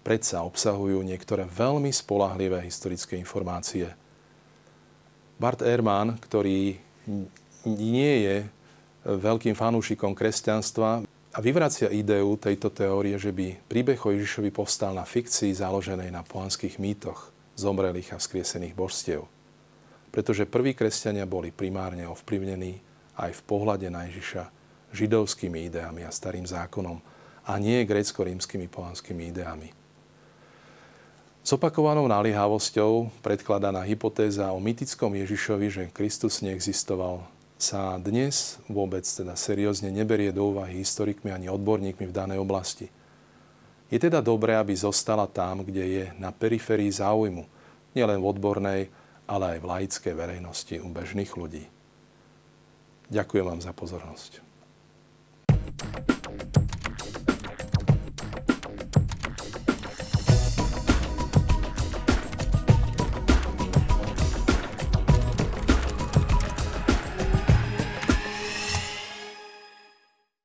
predsa 0.04 0.44
obsahujú 0.44 1.00
niektoré 1.00 1.48
veľmi 1.48 1.88
spolahlivé 1.88 2.60
historické 2.60 3.16
informácie. 3.16 3.96
Bart 5.40 5.64
Ehrman, 5.64 6.20
ktorý 6.20 6.76
nie 7.64 8.14
je 8.28 8.36
veľkým 9.08 9.56
fanúšikom 9.56 10.12
kresťanstva 10.12 11.08
a 11.08 11.38
vyvracia 11.40 11.88
ideu 11.88 12.36
tejto 12.36 12.68
teórie, 12.68 13.16
že 13.16 13.32
by 13.32 13.72
príbeh 13.72 13.96
o 14.04 14.12
Ježišovi 14.12 14.52
povstal 14.52 14.92
na 14.92 15.08
fikcii 15.08 15.56
založenej 15.56 16.12
na 16.12 16.28
pohanských 16.28 16.76
mýtoch 16.76 17.32
zomrelých 17.56 18.12
a 18.12 18.20
vzkriesených 18.20 18.76
božstiev. 18.76 19.24
Pretože 20.12 20.44
prví 20.44 20.76
kresťania 20.76 21.24
boli 21.24 21.56
primárne 21.56 22.04
ovplyvnení 22.04 22.84
aj 23.16 23.32
v 23.32 23.42
pohľade 23.48 23.88
na 23.88 24.04
Ježiša 24.12 24.52
židovskými 24.94 25.66
ideami 25.66 26.06
a 26.06 26.10
starým 26.10 26.46
zákonom 26.46 27.02
a 27.46 27.52
nie 27.62 27.86
grécko-rímskymi 27.86 28.66
pohanskými 28.66 29.30
ideami. 29.30 29.70
S 31.46 31.54
opakovanou 31.54 32.10
naliehavosťou 32.10 33.22
predkladaná 33.22 33.86
hypotéza 33.86 34.50
o 34.50 34.58
mytickom 34.58 35.14
Ježišovi, 35.14 35.66
že 35.70 35.92
Kristus 35.94 36.42
neexistoval, 36.42 37.22
sa 37.56 37.96
dnes 37.96 38.60
vôbec 38.68 39.06
teda 39.06 39.32
seriózne 39.32 39.88
neberie 39.88 40.28
do 40.28 40.52
úvahy 40.52 40.82
historikmi 40.82 41.32
ani 41.32 41.48
odborníkmi 41.48 42.04
v 42.10 42.16
danej 42.16 42.42
oblasti. 42.42 42.92
Je 43.86 43.96
teda 44.02 44.20
dobré, 44.20 44.58
aby 44.58 44.74
zostala 44.74 45.24
tam, 45.30 45.62
kde 45.62 45.84
je 45.86 46.04
na 46.18 46.34
periférii 46.34 46.90
záujmu, 46.90 47.46
nielen 47.94 48.18
v 48.20 48.28
odbornej, 48.28 48.80
ale 49.24 49.56
aj 49.56 49.58
v 49.62 49.68
laickej 49.70 50.14
verejnosti 50.18 50.74
u 50.82 50.88
bežných 50.90 51.32
ľudí. 51.32 51.64
Ďakujem 53.08 53.46
vám 53.46 53.60
za 53.62 53.70
pozornosť. 53.70 54.45